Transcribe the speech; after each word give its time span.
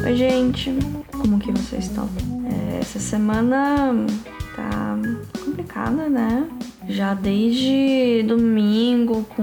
Oi, 0.00 0.14
gente, 0.14 0.70
como 1.10 1.40
que 1.40 1.50
vocês 1.50 1.86
estão? 1.86 2.08
É, 2.46 2.78
essa 2.78 3.00
semana 3.00 4.06
tá 4.54 4.96
complicada, 5.44 6.08
né? 6.08 6.48
Já 6.88 7.14
desde 7.14 8.22
domingo 8.22 9.24
com 9.24 9.42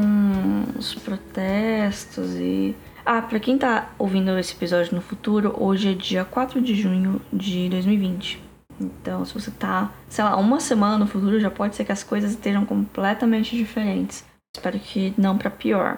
os 0.79 0.95
protestos 0.95 2.35
e. 2.35 2.73
Ah, 3.05 3.21
pra 3.21 3.37
quem 3.37 3.57
tá 3.57 3.89
ouvindo 3.99 4.37
esse 4.39 4.53
episódio 4.55 4.95
no 4.95 5.01
futuro, 5.01 5.53
hoje 5.61 5.91
é 5.91 5.93
dia 5.93 6.23
4 6.23 6.61
de 6.61 6.73
junho 6.73 7.21
de 7.33 7.67
2020. 7.67 8.41
Então, 8.79 9.25
se 9.25 9.33
você 9.33 9.51
tá, 9.51 9.91
sei 10.07 10.23
lá, 10.23 10.37
uma 10.37 10.61
semana 10.61 10.97
no 10.97 11.05
futuro, 11.05 11.37
já 11.37 11.51
pode 11.51 11.75
ser 11.75 11.83
que 11.83 11.91
as 11.91 12.03
coisas 12.03 12.31
estejam 12.31 12.65
completamente 12.65 13.57
diferentes. 13.57 14.23
Espero 14.55 14.79
que 14.79 15.13
não 15.17 15.37
para 15.37 15.51
pior, 15.51 15.97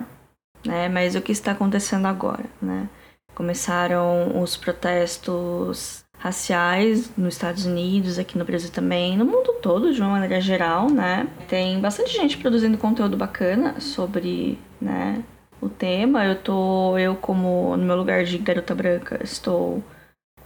né? 0.66 0.90
Mas 0.90 1.16
o 1.16 1.22
que 1.22 1.32
está 1.32 1.52
acontecendo 1.52 2.08
agora, 2.08 2.46
né? 2.60 2.90
Começaram 3.38 4.42
os 4.42 4.58
protestos 4.58 6.04
raciais 6.18 7.16
nos 7.16 7.36
Estados 7.36 7.68
Unidos, 7.68 8.18
aqui 8.18 8.36
no 8.36 8.44
Brasil 8.44 8.72
também, 8.72 9.16
no 9.16 9.26
mundo 9.26 9.54
todo, 9.62 9.94
de 9.94 10.02
uma 10.02 10.10
maneira 10.10 10.42
geral, 10.42 10.90
né? 10.90 11.28
Tem 11.48 11.80
bastante 11.80 12.14
gente 12.14 12.36
produzindo 12.36 12.80
conteúdo 12.80 13.16
bacana 13.16 13.80
sobre, 13.80 14.58
né, 14.82 15.24
o 15.62 15.70
tema. 15.70 16.26
Eu 16.26 16.42
tô, 16.42 16.98
eu 16.98 17.16
como 17.16 17.78
no 17.78 17.86
meu 17.86 17.96
lugar 17.96 18.24
de 18.24 18.40
garota 18.40 18.74
branca, 18.74 19.20
estou 19.24 19.84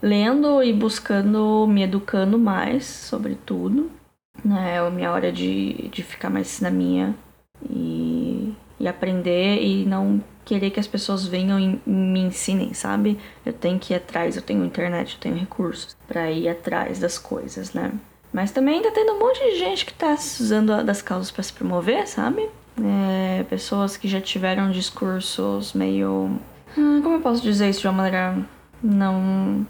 lendo 0.02 0.62
e 0.62 0.70
buscando, 0.70 1.66
me 1.66 1.84
educando 1.84 2.38
mais 2.38 2.84
sobre 2.84 3.36
tudo, 3.36 3.90
né? 4.44 4.74
É 4.74 4.78
a 4.80 4.90
minha 4.90 5.10
hora 5.10 5.32
de, 5.32 5.88
de 5.88 6.02
ficar 6.02 6.28
mais 6.28 6.60
na 6.60 6.70
minha 6.70 7.14
e, 7.70 8.52
e 8.78 8.86
aprender 8.86 9.62
e 9.62 9.86
não 9.86 10.22
querer 10.44 10.70
que 10.70 10.80
as 10.80 10.86
pessoas 10.86 11.26
venham 11.26 11.58
e 11.58 11.80
me 11.86 12.20
ensinem, 12.20 12.74
sabe? 12.74 13.18
Eu 13.44 13.52
tenho 13.52 13.78
que 13.78 13.92
ir 13.92 13.96
atrás, 13.96 14.36
eu 14.36 14.42
tenho 14.42 14.64
internet, 14.64 15.14
eu 15.14 15.20
tenho 15.20 15.36
recursos 15.36 15.96
para 16.06 16.30
ir 16.30 16.48
atrás 16.48 16.98
das 16.98 17.18
coisas, 17.18 17.72
né? 17.72 17.92
Mas 18.32 18.50
também 18.50 18.76
ainda 18.76 18.90
tem 18.90 19.08
um 19.10 19.18
monte 19.18 19.38
de 19.38 19.58
gente 19.58 19.84
que 19.84 19.92
tá 19.92 20.14
usando 20.14 20.82
das 20.82 21.02
causas 21.02 21.30
para 21.30 21.42
se 21.42 21.52
promover, 21.52 22.06
sabe? 22.08 22.48
É, 22.80 23.44
pessoas 23.44 23.96
que 23.96 24.08
já 24.08 24.20
tiveram 24.20 24.70
discursos 24.70 25.74
meio. 25.74 26.38
Hum, 26.76 27.02
como 27.02 27.16
eu 27.16 27.20
posso 27.20 27.42
dizer 27.42 27.68
isso 27.68 27.82
de 27.82 27.86
uma 27.86 27.92
maneira 27.92 28.38
não 28.82 29.66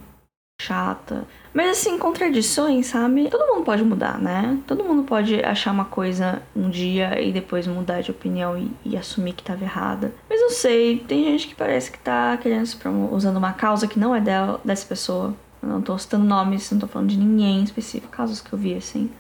chata? 0.63 1.25
Mas 1.53 1.71
assim, 1.71 1.99
contradições, 1.99 2.87
sabe? 2.87 3.29
Todo 3.29 3.47
mundo 3.53 3.65
pode 3.65 3.83
mudar, 3.83 4.19
né? 4.19 4.59
Todo 4.67 4.85
mundo 4.85 5.03
pode 5.03 5.43
achar 5.45 5.71
uma 5.71 5.85
coisa 5.85 6.43
um 6.57 6.71
dia 6.71 7.21
e 7.21 7.31
depois 7.31 7.67
mudar 7.67 8.01
de 8.01 8.11
opinião 8.11 8.57
e, 8.57 8.71
e 8.85 8.97
assumir 8.97 9.35
que 9.35 9.43
estava 9.43 9.63
errada. 9.63 10.13
Mas 10.31 10.41
não 10.41 10.51
sei, 10.51 10.99
tem 11.01 11.25
gente 11.25 11.49
que 11.49 11.55
parece 11.55 11.91
que 11.91 11.99
tá 11.99 12.37
querendo 12.39 12.67
se 12.67 12.77
usando 13.11 13.37
uma 13.37 13.53
causa 13.53 13.87
que 13.87 13.99
não 13.99 14.15
é 14.15 14.21
dela, 14.21 14.61
dessa 14.65 14.87
pessoa. 14.87 15.35
Eu 15.63 15.69
não 15.69 15.83
tô 15.83 15.97
citando 15.99 16.25
nomes, 16.25 16.71
não 16.71 16.79
tô 16.79 16.87
falando 16.87 17.11
de 17.11 17.19
ninguém 17.19 17.63
específico, 17.63 18.11
casos 18.11 18.41
que 18.41 18.53
eu 18.53 18.59
vi 18.59 18.75
assim. 18.75 19.11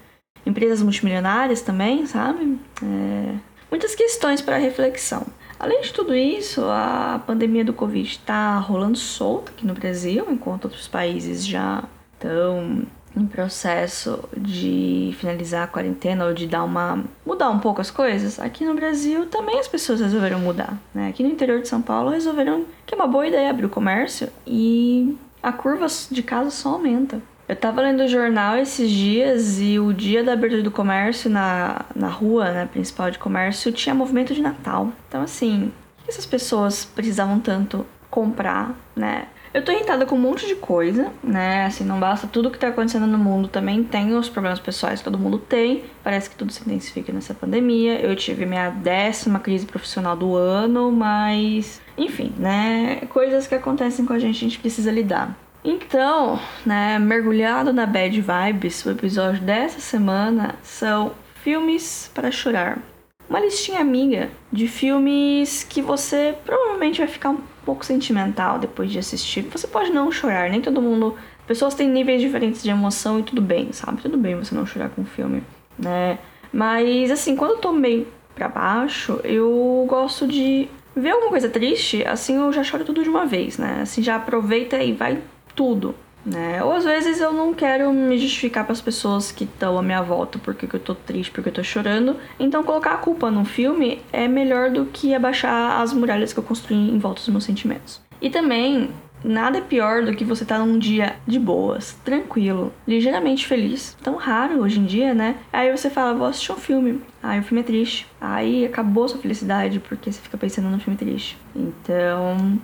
Empresas 0.44 0.82
multimilionárias 0.82 1.60
também, 1.60 2.06
sabe? 2.06 2.58
É... 2.82 3.34
Muitas 3.70 3.94
questões 3.94 4.40
para 4.40 4.56
reflexão. 4.56 5.26
Além 5.62 5.80
de 5.80 5.92
tudo 5.92 6.12
isso, 6.12 6.60
a 6.64 7.22
pandemia 7.24 7.64
do 7.64 7.72
Covid 7.72 8.08
está 8.08 8.58
rolando 8.58 8.98
solta 8.98 9.52
aqui 9.52 9.64
no 9.64 9.74
Brasil, 9.74 10.27
enquanto 10.28 10.64
outros 10.64 10.88
países 10.88 11.46
já 11.46 11.84
estão 12.14 12.82
em 13.16 13.27
processo 13.27 14.28
de 14.36 15.14
finalizar 15.20 15.62
a 15.62 15.66
quarentena 15.69 16.24
ou 16.27 16.34
de 16.34 16.48
dar 16.48 16.64
uma 16.64 17.04
mudar 17.24 17.48
um 17.50 17.60
pouco 17.60 17.80
as 17.80 17.92
coisas, 17.92 18.41
aqui 18.41 18.64
no 18.64 18.74
Brasil 18.74 19.27
também 19.27 19.60
as 19.60 19.69
pessoas 19.69 20.00
resolveram 20.00 20.41
mudar, 20.41 20.77
né? 20.92 21.08
Aqui 21.08 21.22
no 21.22 21.28
interior 21.28 21.60
de 21.60 21.69
São 21.69 21.80
Paulo 21.80 22.10
resolveram 22.10 22.64
que 22.84 22.94
é 22.94 22.97
uma 22.97 23.06
boa 23.06 23.28
ideia 23.28 23.48
abrir 23.48 23.66
o 23.66 23.70
comércio 23.70 24.30
e 24.44 25.16
a 25.41 25.52
curva 25.52 25.86
de 26.10 26.24
casos 26.24 26.54
só 26.54 26.70
aumenta. 26.70 27.22
Eu 27.53 27.56
tava 27.56 27.83
lendo 27.83 28.05
o 28.05 28.08
jornal 28.08 28.56
esses 28.56 28.91
dias 28.91 29.61
e 29.61 29.78
o 29.78 29.92
dia 29.92 30.25
da 30.25 30.33
abertura 30.33 30.62
do 30.62 30.70
comércio 30.70 31.28
na, 31.28 31.84
na 31.94 32.09
rua, 32.09 32.50
né, 32.50 32.65
principal 32.65 33.10
de 33.10 33.19
comércio, 33.19 33.71
tinha 33.71 33.94
movimento 33.94 34.32
de 34.32 34.41
Natal. 34.41 34.91
Então, 35.06 35.21
assim, 35.21 35.71
por 35.99 36.04
que 36.04 36.10
essas 36.10 36.25
pessoas 36.25 36.87
precisavam 36.87 37.38
tanto 37.38 37.84
comprar, 38.09 38.75
né? 38.97 39.26
Eu 39.53 39.62
tô 39.62 39.71
irritada 39.71 40.06
com 40.06 40.15
um 40.15 40.19
monte 40.19 40.47
de 40.47 40.54
coisa, 40.54 41.12
né? 41.22 41.66
Assim, 41.66 41.84
não 41.84 42.00
basta 42.00 42.26
tudo 42.26 42.50
que 42.50 42.59
tá 42.59 42.69
acontecendo 42.69 43.06
no 43.06 43.19
mundo, 43.19 43.49
também 43.49 43.84
tem 43.84 44.15
os 44.16 44.31
problemas 44.31 44.59
pessoais 44.59 45.00
que 45.00 45.05
todo 45.05 45.19
mundo 45.19 45.37
tem. 45.37 45.84
Parece 46.03 46.31
que 46.31 46.37
tudo 46.37 46.50
se 46.50 46.62
intensifica 46.62 47.12
nessa 47.12 47.34
pandemia. 47.34 48.00
Eu 48.00 48.16
tive 48.16 48.47
minha 48.47 48.71
décima 48.71 49.38
crise 49.38 49.66
profissional 49.66 50.16
do 50.16 50.34
ano, 50.34 50.91
mas. 50.91 51.82
Enfim, 51.99 52.32
né? 52.38 53.03
Coisas 53.10 53.47
que 53.47 53.55
acontecem 53.55 54.06
com 54.06 54.15
a 54.15 54.19
gente, 54.19 54.37
a 54.37 54.49
gente 54.49 54.59
precisa 54.59 54.91
lidar. 54.91 55.37
Então, 55.65 56.41
né, 56.67 56.99
mergulhado 56.99 57.73
na 57.73 57.87
bad 57.87 58.21
vibes, 58.21 58.84
o 58.84 58.91
episódio 58.91 59.41
dessa 59.43 59.78
semana 59.78 60.56
são 60.62 61.12
filmes 61.43 62.11
para 62.12 62.33
chorar. 62.33 62.81
Uma 63.28 63.39
listinha 63.39 63.81
amiga 63.81 64.28
de 64.53 64.67
filmes 64.67 65.62
que 65.62 65.81
você 65.81 66.34
provavelmente 66.45 66.99
vai 66.99 67.06
ficar 67.06 67.31
um 67.31 67.39
pouco 67.65 67.84
sentimental 67.84 68.59
depois 68.59 68.91
de 68.91 68.99
assistir. 68.99 69.43
Você 69.53 69.69
pode 69.69 69.91
não 69.91 70.11
chorar, 70.11 70.50
nem 70.50 70.61
todo 70.61 70.83
mundo. 70.83 71.17
Pessoas 71.47 71.75
têm 71.75 71.89
níveis 71.89 72.21
diferentes 72.21 72.62
de 72.62 72.71
emoção 72.71 73.21
e 73.21 73.23
tudo 73.23 73.41
bem, 73.41 73.73
sabe? 73.73 74.03
Tudo 74.03 74.19
bem 74.19 74.34
você 74.34 74.55
não 74.55 74.67
chorar 74.67 74.91
com 74.91 75.03
o 75.03 75.06
filme, 75.06 75.44
né? 75.79 76.19
Mas 76.53 77.11
assim, 77.11 77.37
quando 77.37 77.53
eu 77.53 77.59
tô 77.59 77.73
meio 77.73 78.06
pra 78.34 78.49
baixo, 78.49 79.21
eu 79.23 79.87
gosto 79.89 80.27
de 80.27 80.69
ver 80.94 81.11
alguma 81.11 81.31
coisa 81.31 81.49
triste, 81.49 82.05
assim 82.05 82.37
eu 82.37 82.53
já 82.53 82.62
choro 82.62 82.84
tudo 82.84 83.03
de 83.03 83.09
uma 83.09 83.25
vez, 83.25 83.56
né? 83.59 83.81
Assim 83.83 84.03
já 84.03 84.17
aproveita 84.17 84.83
e 84.83 84.93
vai 84.93 85.19
tudo 85.54 85.94
né? 86.24 86.62
Ou 86.62 86.72
às 86.72 86.84
vezes 86.84 87.20
eu 87.20 87.32
não 87.32 87.52
quero 87.52 87.92
me 87.92 88.16
justificar 88.18 88.64
para 88.64 88.72
as 88.72 88.80
pessoas 88.80 89.32
que 89.32 89.44
estão 89.44 89.78
à 89.78 89.82
minha 89.82 90.02
volta 90.02 90.38
porque 90.38 90.68
eu 90.72 90.80
tô 90.80 90.94
triste, 90.94 91.30
porque 91.30 91.48
eu 91.48 91.54
tô 91.54 91.64
chorando. 91.64 92.16
Então 92.38 92.62
colocar 92.62 92.92
a 92.92 92.98
culpa 92.98 93.30
no 93.30 93.44
filme 93.44 94.00
é 94.12 94.28
melhor 94.28 94.70
do 94.70 94.86
que 94.86 95.14
abaixar 95.14 95.80
as 95.80 95.92
muralhas 95.92 96.32
que 96.32 96.38
eu 96.38 96.44
construí 96.44 96.90
em 96.90 96.98
volta 96.98 97.20
dos 97.20 97.28
meus 97.28 97.44
sentimentos. 97.44 98.00
E 98.20 98.30
também 98.30 98.90
Nada 99.24 99.58
é 99.58 99.60
pior 99.60 100.04
do 100.04 100.16
que 100.16 100.24
você 100.24 100.42
estar 100.42 100.58
tá 100.58 100.64
num 100.64 100.76
dia 100.76 101.14
de 101.24 101.38
boas, 101.38 101.96
tranquilo, 102.04 102.72
ligeiramente 102.86 103.46
feliz. 103.46 103.96
Tão 104.02 104.16
raro 104.16 104.60
hoje 104.60 104.80
em 104.80 104.84
dia, 104.84 105.14
né? 105.14 105.36
Aí 105.52 105.70
você 105.70 105.88
fala, 105.88 106.12
vou 106.12 106.26
assistir 106.26 106.50
um 106.50 106.56
filme. 106.56 107.00
Aí 107.22 107.38
o 107.38 107.42
filme 107.44 107.60
é 107.60 107.64
triste. 107.64 108.08
Aí 108.20 108.64
acabou 108.64 109.08
sua 109.08 109.20
felicidade 109.20 109.78
porque 109.78 110.10
você 110.10 110.20
fica 110.20 110.36
pensando 110.36 110.69
no 110.69 110.80
filme 110.80 110.96
triste. 110.96 111.38
Então, 111.54 112.58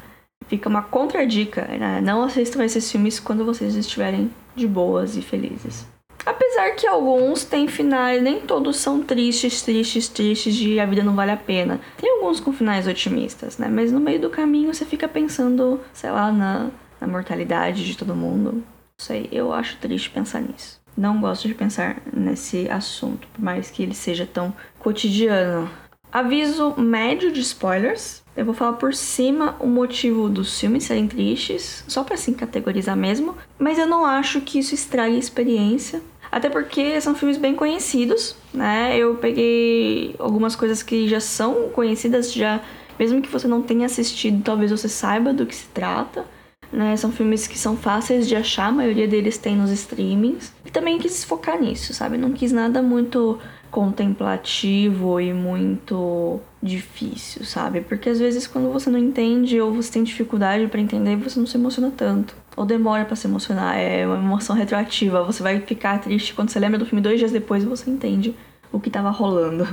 fica 0.47 0.69
uma 0.69 0.82
contradica, 0.82 1.62
né? 1.66 2.00
Não 2.00 2.22
assistam 2.22 2.65
esses 2.65 2.91
filmes 2.91 3.21
quando 3.21 3.44
vocês 3.44 3.75
estiverem 3.76 4.31
de 4.56 4.66
boas 4.66 5.16
e 5.16 5.22
felizes. 5.22 5.87
Apesar 6.25 6.72
que 6.72 6.87
alguns 6.87 7.44
têm 7.44 7.69
finais, 7.69 8.22
nem 8.22 8.41
todos 8.41 8.76
são 8.76 9.03
tristes, 9.03 9.62
tristes, 9.62 10.09
tristes 10.09 10.54
de 10.54 10.81
a 10.81 10.84
vida 10.84 11.03
não 11.03 11.15
vale 11.15 11.31
a 11.31 11.37
pena. 11.37 11.81
Tem 11.97 12.10
alguns 12.10 12.41
com 12.41 12.53
finais 12.53 12.87
otimistas, 12.87 13.56
né? 13.56 13.69
Mas 13.69 13.93
no 13.93 14.00
meio 14.00 14.21
do 14.21 14.28
caminho 14.28 14.72
você 14.72 14.84
fica 14.84 15.09
pensando, 15.09 15.81
sei 15.93 16.10
lá, 16.10 16.32
na, 16.32 16.70
na 17.00 17.06
mortalidade 17.06 17.87
de 17.87 17.97
todo 17.97 18.15
mundo. 18.15 18.53
Não 18.53 18.62
sei, 19.00 19.28
eu 19.31 19.53
acho 19.53 19.78
triste 19.78 20.10
pensar 20.10 20.41
nisso. 20.41 20.81
Não 20.97 21.20
gosto 21.20 21.47
de 21.47 21.55
pensar 21.55 22.03
nesse 22.12 22.69
assunto, 22.69 23.28
por 23.28 23.41
mais 23.41 23.70
que 23.70 23.82
ele 23.82 23.94
seja 23.94 24.26
tão 24.26 24.53
cotidiano. 24.81 25.70
Aviso 26.13 26.75
médio 26.77 27.31
de 27.31 27.41
spoilers. 27.41 28.23
Eu 28.37 28.45
vou 28.45 28.55
falar 28.55 28.75
por 28.75 28.95
cima 28.95 29.57
o 29.61 29.67
motivo 29.67 30.29
dos 30.29 30.59
filmes 30.59 30.85
serem 30.85 31.07
tristes, 31.07 31.85
só 31.87 32.03
para 32.05 32.15
assim 32.15 32.33
categorizar 32.33 32.97
mesmo, 32.97 33.37
mas 33.59 33.79
eu 33.79 33.87
não 33.87 34.07
acho 34.07 34.41
que 34.41 34.59
isso 34.59 34.75
estrague 34.75 35.17
a 35.17 35.19
experiência. 35.19 36.01
Até 36.31 36.49
porque 36.49 37.01
são 37.01 37.15
filmes 37.15 37.37
bem 37.37 37.55
conhecidos, 37.55 38.37
né? 38.53 38.97
Eu 38.97 39.17
peguei 39.17 40.15
algumas 40.19 40.55
coisas 40.55 40.83
que 40.83 41.09
já 41.09 41.21
são 41.21 41.71
conhecidas, 41.71 42.33
já 42.33 42.61
mesmo 42.99 43.23
que 43.23 43.29
você 43.29 43.49
não 43.49 43.63
tenha 43.63 43.87
assistido, 43.87 44.43
talvez 44.43 44.71
você 44.71 44.89
saiba 44.89 45.33
do 45.33 45.47
que 45.47 45.55
se 45.55 45.67
trata. 45.69 46.25
Né? 46.71 46.95
São 46.97 47.11
filmes 47.11 47.47
que 47.47 47.59
são 47.59 47.77
fáceis 47.77 48.29
de 48.29 48.37
achar, 48.37 48.67
a 48.67 48.73
maioria 48.73 49.09
deles 49.09 49.38
tem 49.38 49.56
nos 49.56 49.71
streamings. 49.71 50.53
E 50.67 50.71
também 50.71 50.99
quis 50.99 51.25
focar 51.25 51.59
nisso, 51.59 51.94
sabe? 51.94 52.19
Não 52.19 52.32
quis 52.32 52.53
nada 52.53 52.82
muito 52.82 53.38
contemplativo 53.70 55.20
e 55.20 55.32
muito 55.32 56.41
difícil, 56.62 57.44
sabe? 57.44 57.81
Porque 57.81 58.09
às 58.09 58.19
vezes 58.19 58.47
quando 58.47 58.73
você 58.73 58.91
não 58.91 58.99
entende 58.99 59.61
ou 59.61 59.73
você 59.73 59.93
tem 59.93 60.03
dificuldade 60.03 60.67
para 60.67 60.81
entender, 60.81 61.17
você 61.17 61.38
não 61.38 61.47
se 61.47 61.56
emociona 61.56 61.93
tanto. 61.97 62.35
Ou 62.56 62.67
demora 62.67 63.05
para 63.05 63.15
se 63.15 63.26
emocionar, 63.26 63.76
é 63.79 64.06
uma 64.06 64.17
emoção 64.17 64.56
retroativa. 64.56 65.23
Você 65.23 65.43
vai 65.43 65.61
ficar 65.61 66.00
triste 66.00 66.35
quando 66.35 66.50
você 66.50 66.59
lembra 66.59 66.79
do 66.79 66.87
filme 66.87 67.00
dois 67.00 67.19
dias 67.19 67.31
depois 67.31 67.62
e 67.62 67.67
você 67.67 67.88
entende 67.91 68.35
o 68.73 68.81
que 68.81 68.91
tava 68.91 69.11
rolando. 69.11 69.69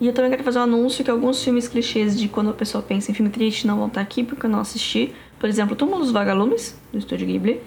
E 0.00 0.06
eu 0.06 0.14
também 0.14 0.30
quero 0.30 0.42
fazer 0.42 0.58
um 0.58 0.62
anúncio 0.62 1.04
que 1.04 1.10
alguns 1.10 1.44
filmes 1.44 1.68
clichês 1.68 2.18
de 2.18 2.26
quando 2.26 2.48
a 2.48 2.54
pessoa 2.54 2.82
pensa 2.82 3.10
em 3.10 3.14
filme 3.14 3.30
triste 3.30 3.66
não 3.66 3.76
vão 3.76 3.88
estar 3.88 4.00
aqui 4.00 4.24
porque 4.24 4.46
eu 4.46 4.50
não 4.50 4.60
assisti. 4.60 5.12
Por 5.38 5.48
exemplo, 5.48 5.76
Túmulo 5.76 6.00
dos 6.00 6.10
Vagalumes, 6.10 6.80
do 6.90 6.98
Estúdio 6.98 7.26
Ghibli. 7.26 7.60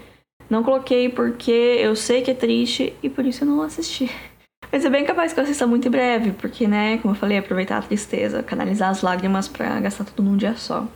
Não 0.49 0.63
coloquei 0.63 1.09
porque 1.09 1.51
eu 1.51 1.95
sei 1.95 2.21
que 2.21 2.31
é 2.31 2.33
triste 2.33 2.93
e 3.03 3.09
por 3.09 3.25
isso 3.25 3.43
eu 3.43 3.47
não 3.47 3.61
assisti. 3.61 4.09
Mas 4.73 4.83
é 4.83 4.89
bem 4.89 5.05
capaz 5.05 5.31
que 5.31 5.39
eu 5.39 5.43
assista 5.43 5.67
muito 5.67 5.87
em 5.87 5.91
breve, 5.91 6.31
porque, 6.31 6.67
né, 6.67 6.97
como 6.97 7.13
eu 7.13 7.19
falei, 7.19 7.37
aproveitar 7.37 7.77
a 7.77 7.81
tristeza, 7.83 8.41
canalizar 8.41 8.89
as 8.89 9.03
lágrimas 9.03 9.47
para 9.47 9.79
gastar 9.79 10.03
tudo 10.03 10.23
num 10.23 10.35
dia 10.35 10.55
só. 10.55 10.87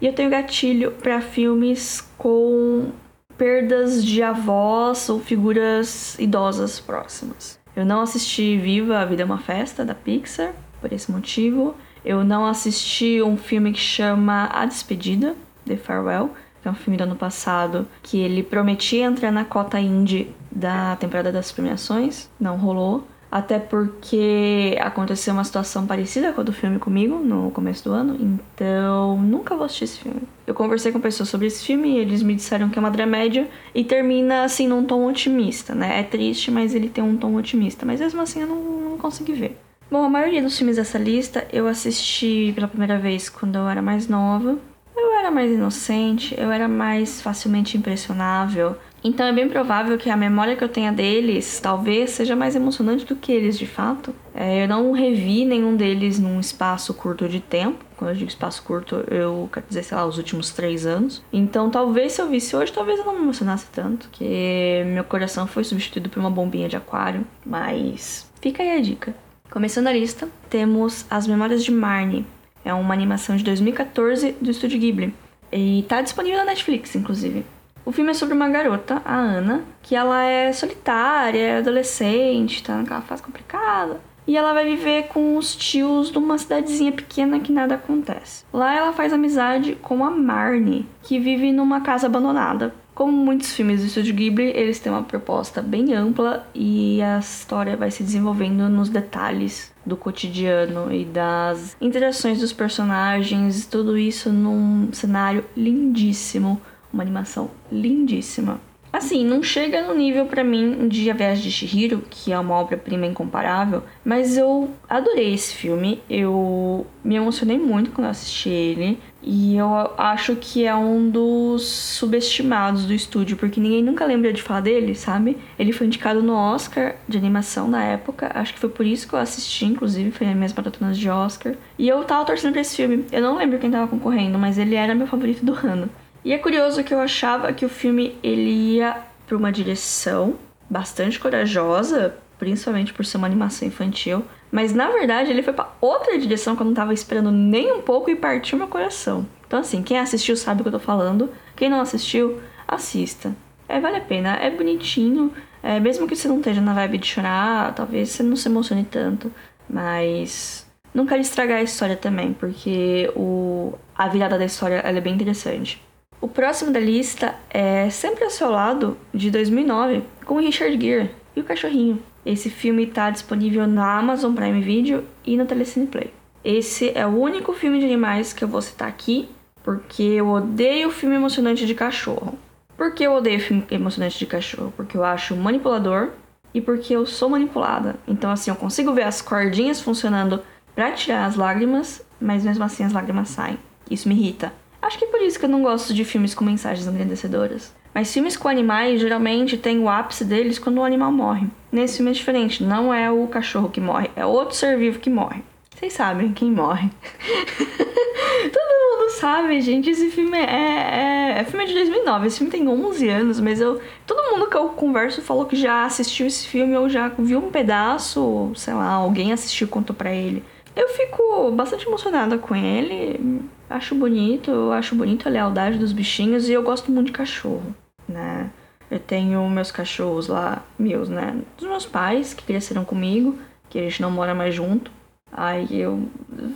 E 0.00 0.06
eu 0.06 0.12
tenho 0.12 0.30
gatilho 0.30 0.92
para 0.92 1.20
filmes 1.20 2.00
com 2.16 2.92
perdas 3.36 4.04
de 4.04 4.22
avós 4.22 5.08
ou 5.08 5.18
figuras 5.18 6.16
idosas 6.16 6.78
próximas. 6.78 7.58
Eu 7.74 7.84
não 7.84 8.02
assisti 8.02 8.56
Viva 8.56 9.00
a 9.00 9.04
Vida 9.04 9.22
é 9.22 9.24
uma 9.24 9.38
Festa 9.38 9.84
da 9.84 9.96
Pixar 9.96 10.52
por 10.80 10.92
esse 10.92 11.10
motivo. 11.10 11.74
Eu 12.04 12.22
não 12.22 12.46
assisti 12.46 13.20
um 13.20 13.36
filme 13.36 13.72
que 13.72 13.80
chama 13.80 14.48
A 14.52 14.64
Despedida, 14.64 15.34
The 15.66 15.76
Farewell, 15.76 16.30
que 16.62 16.68
é 16.68 16.70
um 16.70 16.74
filme 16.74 16.96
do 16.96 17.02
ano 17.02 17.16
passado, 17.16 17.88
que 18.00 18.16
ele 18.16 18.44
prometia 18.44 19.04
entrar 19.04 19.32
na 19.32 19.44
cota 19.44 19.80
indie 19.80 20.32
da 20.52 20.94
temporada 20.94 21.32
das 21.32 21.50
premiações, 21.50 22.30
não 22.38 22.56
rolou. 22.56 23.04
Até 23.34 23.58
porque 23.58 24.78
aconteceu 24.80 25.34
uma 25.34 25.42
situação 25.42 25.88
parecida 25.88 26.32
com 26.32 26.40
a 26.40 26.44
do 26.44 26.52
filme 26.52 26.78
comigo 26.78 27.18
no 27.18 27.50
começo 27.50 27.82
do 27.82 27.90
ano, 27.90 28.16
então 28.20 29.20
nunca 29.20 29.56
vou 29.56 29.64
assistir 29.64 29.84
esse 29.86 29.98
filme. 29.98 30.22
Eu 30.46 30.54
conversei 30.54 30.92
com 30.92 31.00
pessoas 31.00 31.30
sobre 31.30 31.48
esse 31.48 31.64
filme 31.66 31.96
e 31.96 31.98
eles 31.98 32.22
me 32.22 32.36
disseram 32.36 32.68
que 32.70 32.78
é 32.78 32.80
uma 32.80 32.92
dramédia 32.92 33.50
e 33.74 33.82
termina 33.82 34.44
assim 34.44 34.68
num 34.68 34.84
tom 34.84 35.04
otimista, 35.08 35.74
né? 35.74 35.98
É 35.98 36.04
triste, 36.04 36.48
mas 36.48 36.76
ele 36.76 36.88
tem 36.88 37.02
um 37.02 37.16
tom 37.16 37.34
otimista, 37.34 37.84
mas 37.84 37.98
mesmo 37.98 38.20
assim 38.20 38.40
eu 38.40 38.46
não, 38.46 38.62
não 38.90 38.98
consegui 38.98 39.32
ver. 39.32 39.58
Bom, 39.90 40.04
a 40.04 40.08
maioria 40.08 40.40
dos 40.40 40.56
filmes 40.56 40.76
dessa 40.76 40.96
lista 40.96 41.44
eu 41.52 41.66
assisti 41.66 42.52
pela 42.54 42.68
primeira 42.68 43.00
vez 43.00 43.28
quando 43.28 43.56
eu 43.56 43.68
era 43.68 43.82
mais 43.82 44.06
nova. 44.06 44.56
Eu 44.96 45.12
era 45.18 45.32
mais 45.32 45.50
inocente, 45.50 46.36
eu 46.38 46.52
era 46.52 46.68
mais 46.68 47.20
facilmente 47.20 47.76
impressionável. 47.76 48.76
Então 49.06 49.26
é 49.26 49.32
bem 49.32 49.46
provável 49.50 49.98
que 49.98 50.08
a 50.08 50.16
memória 50.16 50.56
que 50.56 50.64
eu 50.64 50.68
tenha 50.68 50.90
deles 50.90 51.60
talvez 51.60 52.08
seja 52.08 52.34
mais 52.34 52.56
emocionante 52.56 53.04
do 53.04 53.14
que 53.14 53.30
eles 53.30 53.58
de 53.58 53.66
fato. 53.66 54.14
É, 54.34 54.64
eu 54.64 54.68
não 54.68 54.92
revi 54.92 55.44
nenhum 55.44 55.76
deles 55.76 56.18
num 56.18 56.40
espaço 56.40 56.94
curto 56.94 57.28
de 57.28 57.38
tempo. 57.38 57.84
Quando 57.98 58.12
eu 58.12 58.16
digo 58.16 58.30
espaço 58.30 58.62
curto, 58.62 59.04
eu 59.10 59.46
quero 59.52 59.66
dizer, 59.68 59.82
sei 59.82 59.94
lá, 59.94 60.06
os 60.06 60.16
últimos 60.16 60.52
três 60.52 60.86
anos. 60.86 61.22
Então 61.30 61.68
talvez 61.68 62.12
se 62.12 62.22
eu 62.22 62.30
visse 62.30 62.56
hoje, 62.56 62.72
talvez 62.72 62.98
eu 62.98 63.04
não 63.04 63.14
me 63.14 63.24
emocionasse 63.24 63.66
tanto. 63.70 64.08
Que 64.10 64.82
meu 64.86 65.04
coração 65.04 65.46
foi 65.46 65.64
substituído 65.64 66.08
por 66.08 66.20
uma 66.20 66.30
bombinha 66.30 66.66
de 66.66 66.76
aquário. 66.76 67.26
Mas 67.44 68.26
fica 68.40 68.62
aí 68.62 68.70
a 68.70 68.80
dica. 68.80 69.14
Começando 69.50 69.88
a 69.88 69.92
lista, 69.92 70.26
temos 70.48 71.04
As 71.10 71.26
Memórias 71.26 71.62
de 71.62 71.70
Marnie. 71.70 72.24
É 72.64 72.72
uma 72.72 72.94
animação 72.94 73.36
de 73.36 73.44
2014 73.44 74.32
do 74.40 74.50
estúdio 74.50 74.80
Ghibli. 74.80 75.14
E 75.52 75.84
tá 75.86 76.00
disponível 76.00 76.38
na 76.38 76.46
Netflix, 76.46 76.96
inclusive. 76.96 77.44
O 77.86 77.92
filme 77.92 78.12
é 78.12 78.14
sobre 78.14 78.34
uma 78.34 78.48
garota, 78.48 79.02
a 79.04 79.14
Ana, 79.14 79.62
que 79.82 79.94
ela 79.94 80.22
é 80.22 80.52
solitária, 80.52 81.38
é 81.38 81.58
adolescente, 81.58 82.62
tá 82.62 82.76
naquela 82.76 83.02
fase 83.02 83.22
complicada. 83.22 84.00
E 84.26 84.38
ela 84.38 84.54
vai 84.54 84.64
viver 84.64 85.08
com 85.08 85.36
os 85.36 85.54
tios 85.54 86.10
de 86.10 86.16
uma 86.16 86.38
cidadezinha 86.38 86.92
pequena 86.92 87.40
que 87.40 87.52
nada 87.52 87.74
acontece. 87.74 88.44
Lá 88.50 88.74
ela 88.74 88.94
faz 88.94 89.12
amizade 89.12 89.76
com 89.82 90.02
a 90.02 90.10
Marnie, 90.10 90.86
que 91.02 91.18
vive 91.18 91.52
numa 91.52 91.82
casa 91.82 92.06
abandonada. 92.06 92.74
Como 92.94 93.12
muitos 93.12 93.52
filmes 93.52 93.80
do 93.80 93.86
Estúdio 93.86 94.14
Ghibli, 94.14 94.52
eles 94.56 94.78
têm 94.78 94.90
uma 94.90 95.02
proposta 95.02 95.60
bem 95.60 95.92
ampla 95.92 96.46
e 96.54 97.02
a 97.02 97.18
história 97.18 97.76
vai 97.76 97.90
se 97.90 98.04
desenvolvendo 98.04 98.68
nos 98.68 98.88
detalhes 98.88 99.74
do 99.84 99.96
cotidiano 99.96 100.90
e 100.94 101.04
das 101.04 101.76
interações 101.80 102.38
dos 102.38 102.52
personagens, 102.52 103.66
tudo 103.66 103.98
isso 103.98 104.32
num 104.32 104.90
cenário 104.92 105.44
lindíssimo 105.56 106.62
uma 106.94 107.02
animação 107.02 107.50
lindíssima. 107.70 108.60
Assim, 108.94 109.24
não 109.26 109.42
chega 109.42 109.82
no 109.82 109.92
nível 109.92 110.24
para 110.24 110.44
mim 110.44 110.86
de 110.86 111.10
A 111.10 111.14
Viagem 111.14 111.42
de 111.42 111.50
Chihiro, 111.50 112.04
que 112.08 112.32
é 112.32 112.38
uma 112.38 112.54
obra-prima 112.54 113.04
incomparável, 113.04 113.82
mas 114.04 114.36
eu 114.36 114.70
adorei 114.88 115.34
esse 115.34 115.52
filme. 115.52 116.00
Eu 116.08 116.86
me 117.02 117.16
emocionei 117.16 117.58
muito 117.58 117.90
quando 117.90 118.06
assisti 118.06 118.50
ele. 118.50 119.00
E 119.20 119.56
eu 119.56 119.68
acho 119.98 120.36
que 120.36 120.64
é 120.64 120.76
um 120.76 121.10
dos 121.10 121.64
subestimados 121.64 122.84
do 122.84 122.94
estúdio, 122.94 123.36
porque 123.36 123.58
ninguém 123.58 123.82
nunca 123.82 124.04
lembra 124.04 124.32
de 124.32 124.40
falar 124.40 124.60
dele, 124.60 124.94
sabe? 124.94 125.38
Ele 125.58 125.72
foi 125.72 125.88
indicado 125.88 126.22
no 126.22 126.34
Oscar 126.34 126.94
de 127.08 127.18
animação 127.18 127.66
na 127.66 127.82
época. 127.82 128.30
Acho 128.32 128.54
que 128.54 128.60
foi 128.60 128.70
por 128.70 128.86
isso 128.86 129.08
que 129.08 129.14
eu 129.14 129.18
assisti, 129.18 129.64
inclusive, 129.64 130.12
foi 130.12 130.28
as 130.28 130.36
minhas 130.36 130.52
maratonas 130.52 130.96
de 130.96 131.10
Oscar. 131.10 131.56
E 131.76 131.88
eu 131.88 132.04
tava 132.04 132.24
torcendo 132.24 132.52
pra 132.52 132.60
esse 132.60 132.76
filme. 132.76 133.04
Eu 133.10 133.22
não 133.22 133.36
lembro 133.36 133.58
quem 133.58 133.72
tava 133.72 133.88
concorrendo, 133.88 134.38
mas 134.38 134.56
ele 134.56 134.76
era 134.76 134.94
meu 134.94 135.08
favorito 135.08 135.44
do 135.44 135.52
ano. 135.54 135.90
E 136.24 136.32
é 136.32 136.38
curioso 136.38 136.82
que 136.82 136.94
eu 136.94 137.00
achava 137.00 137.52
que 137.52 137.66
o 137.66 137.68
filme 137.68 138.18
ele 138.22 138.50
ia 138.76 138.96
para 139.26 139.36
uma 139.36 139.52
direção 139.52 140.36
bastante 140.70 141.20
corajosa, 141.20 142.16
principalmente 142.38 142.94
por 142.94 143.04
ser 143.04 143.18
uma 143.18 143.26
animação 143.26 143.68
infantil, 143.68 144.24
mas 144.50 144.72
na 144.72 144.90
verdade 144.90 145.30
ele 145.30 145.42
foi 145.42 145.52
para 145.52 145.72
outra 145.82 146.18
direção 146.18 146.56
que 146.56 146.62
eu 146.62 146.64
não 146.64 146.72
estava 146.72 146.94
esperando 146.94 147.30
nem 147.30 147.72
um 147.72 147.82
pouco 147.82 148.10
e 148.10 148.16
partiu 148.16 148.56
meu 148.56 148.68
coração. 148.68 149.26
Então 149.46 149.60
assim, 149.60 149.82
quem 149.82 149.98
assistiu 149.98 150.34
sabe 150.34 150.60
o 150.60 150.64
que 150.64 150.68
eu 150.68 150.72
tô 150.72 150.78
falando, 150.78 151.30
quem 151.54 151.68
não 151.68 151.80
assistiu, 151.80 152.40
assista. 152.66 153.34
É, 153.68 153.78
vale 153.78 153.96
a 153.96 154.00
pena, 154.00 154.36
é 154.36 154.50
bonitinho, 154.50 155.30
é, 155.62 155.78
mesmo 155.78 156.06
que 156.06 156.16
você 156.16 156.26
não 156.26 156.38
esteja 156.38 156.60
na 156.60 156.72
vibe 156.72 156.98
de 156.98 157.06
chorar, 157.06 157.74
talvez 157.74 158.10
você 158.10 158.22
não 158.22 158.36
se 158.36 158.48
emocione 158.48 158.84
tanto, 158.84 159.30
mas 159.68 160.66
não 160.94 161.04
quero 161.04 161.20
estragar 161.20 161.58
a 161.58 161.62
história 161.62 161.96
também, 161.96 162.32
porque 162.32 163.10
o, 163.14 163.74
a 163.94 164.08
virada 164.08 164.38
da 164.38 164.44
história 164.44 164.76
é 164.76 165.00
bem 165.00 165.14
interessante. 165.14 165.82
O 166.24 166.28
próximo 166.28 166.70
da 166.70 166.80
lista 166.80 167.34
é 167.50 167.90
Sempre 167.90 168.24
ao 168.24 168.30
Seu 168.30 168.48
Lado, 168.48 168.96
de 169.12 169.30
2009, 169.30 170.02
com 170.24 170.40
Richard 170.40 170.80
Gere 170.80 171.10
e 171.36 171.40
o 171.40 171.44
cachorrinho. 171.44 172.02
Esse 172.24 172.48
filme 172.48 172.84
está 172.84 173.10
disponível 173.10 173.66
na 173.66 173.98
Amazon 173.98 174.32
Prime 174.34 174.62
Video 174.62 175.04
e 175.22 175.36
no 175.36 175.44
Telecine 175.44 175.86
Play. 175.86 176.10
Esse 176.42 176.90
é 176.94 177.06
o 177.06 177.10
único 177.10 177.52
filme 177.52 177.78
de 177.78 177.84
animais 177.84 178.32
que 178.32 178.42
eu 178.42 178.48
vou 178.48 178.62
citar 178.62 178.88
aqui, 178.88 179.28
porque 179.62 180.02
eu 180.02 180.30
odeio 180.30 180.90
filme 180.90 181.14
emocionante 181.14 181.66
de 181.66 181.74
cachorro. 181.74 182.38
Por 182.74 182.94
que 182.94 183.04
eu 183.04 183.12
odeio 183.12 183.40
filme 183.40 183.66
emocionante 183.70 184.18
de 184.18 184.24
cachorro? 184.24 184.72
Porque 184.74 184.96
eu 184.96 185.04
acho 185.04 185.36
manipulador 185.36 186.08
e 186.54 186.60
porque 186.62 186.96
eu 186.96 187.04
sou 187.04 187.28
manipulada. 187.28 187.96
Então, 188.08 188.30
assim, 188.30 188.50
eu 188.50 188.56
consigo 188.56 188.94
ver 188.94 189.02
as 189.02 189.20
cordinhas 189.20 189.78
funcionando 189.78 190.40
para 190.74 190.90
tirar 190.92 191.26
as 191.26 191.36
lágrimas, 191.36 192.02
mas 192.18 192.42
mesmo 192.42 192.64
assim 192.64 192.82
as 192.82 192.94
lágrimas 192.94 193.28
saem. 193.28 193.58
Isso 193.90 194.08
me 194.08 194.14
irrita. 194.14 194.63
Acho 194.84 194.98
que 194.98 195.06
é 195.06 195.08
por 195.08 195.22
isso 195.22 195.38
que 195.38 195.46
eu 195.46 195.48
não 195.48 195.62
gosto 195.62 195.94
de 195.94 196.04
filmes 196.04 196.34
com 196.34 196.44
mensagens 196.44 196.86
engrandecedoras. 196.86 197.74
Mas 197.94 198.12
filmes 198.12 198.36
com 198.36 198.48
animais 198.48 199.00
geralmente 199.00 199.56
tem 199.56 199.78
o 199.78 199.88
ápice 199.88 200.26
deles 200.26 200.58
quando 200.58 200.76
o 200.76 200.84
animal 200.84 201.10
morre. 201.10 201.46
Nesse 201.72 201.96
filme 201.96 202.10
é 202.10 202.14
diferente, 202.14 202.62
não 202.62 202.92
é 202.92 203.10
o 203.10 203.26
cachorro 203.26 203.70
que 203.70 203.80
morre, 203.80 204.10
é 204.14 204.26
outro 204.26 204.54
ser 204.54 204.76
vivo 204.76 204.98
que 204.98 205.08
morre. 205.08 205.40
Vocês 205.74 205.94
sabem 205.94 206.34
quem 206.34 206.50
morre. 206.50 206.90
Todo 208.52 209.00
mundo 209.00 209.10
sabe, 209.12 209.58
gente. 209.62 209.88
Esse 209.88 210.10
filme 210.10 210.36
é, 210.36 211.32
é, 211.34 211.40
é 211.40 211.44
filme 211.44 211.66
de 211.66 211.72
2009. 211.72 212.26
Esse 212.26 212.38
filme 212.38 212.52
tem 212.52 212.68
11 212.68 213.08
anos, 213.08 213.40
mas 213.40 213.60
eu 213.60 213.80
todo 214.06 214.30
mundo 214.30 214.50
que 214.50 214.56
eu 214.56 214.68
converso 214.68 215.22
falou 215.22 215.46
que 215.46 215.56
já 215.56 215.86
assistiu 215.86 216.26
esse 216.26 216.46
filme 216.46 216.76
ou 216.76 216.90
já 216.90 217.08
viu 217.18 217.38
um 217.38 217.50
pedaço, 217.50 218.52
sei 218.54 218.74
lá, 218.74 218.90
alguém 218.90 219.32
assistiu 219.32 219.66
contou 219.66 219.96
para 219.96 220.12
ele. 220.12 220.44
Eu 220.76 220.88
fico 220.90 221.50
bastante 221.52 221.86
emocionada 221.86 222.36
com 222.36 222.54
ele. 222.54 223.40
Acho 223.68 223.94
bonito, 223.94 224.50
eu 224.50 224.72
acho 224.72 224.94
bonito 224.94 225.26
a 225.26 225.30
lealdade 225.30 225.78
dos 225.78 225.92
bichinhos 225.92 226.48
e 226.48 226.52
eu 226.52 226.62
gosto 226.62 226.90
muito 226.92 227.06
de 227.06 227.12
cachorro, 227.12 227.74
né? 228.08 228.50
Eu 228.90 229.00
tenho 229.00 229.48
meus 229.48 229.72
cachorros 229.72 230.28
lá, 230.28 230.62
meus, 230.78 231.08
né? 231.08 231.40
Dos 231.56 231.68
meus 231.68 231.86
pais, 231.86 232.34
que 232.34 232.44
cresceram 232.44 232.84
comigo, 232.84 233.38
que 233.70 233.78
a 233.78 233.82
gente 233.82 234.02
não 234.02 234.10
mora 234.10 234.34
mais 234.34 234.54
junto. 234.54 234.90
Aí 235.32 235.80
eu 235.80 236.08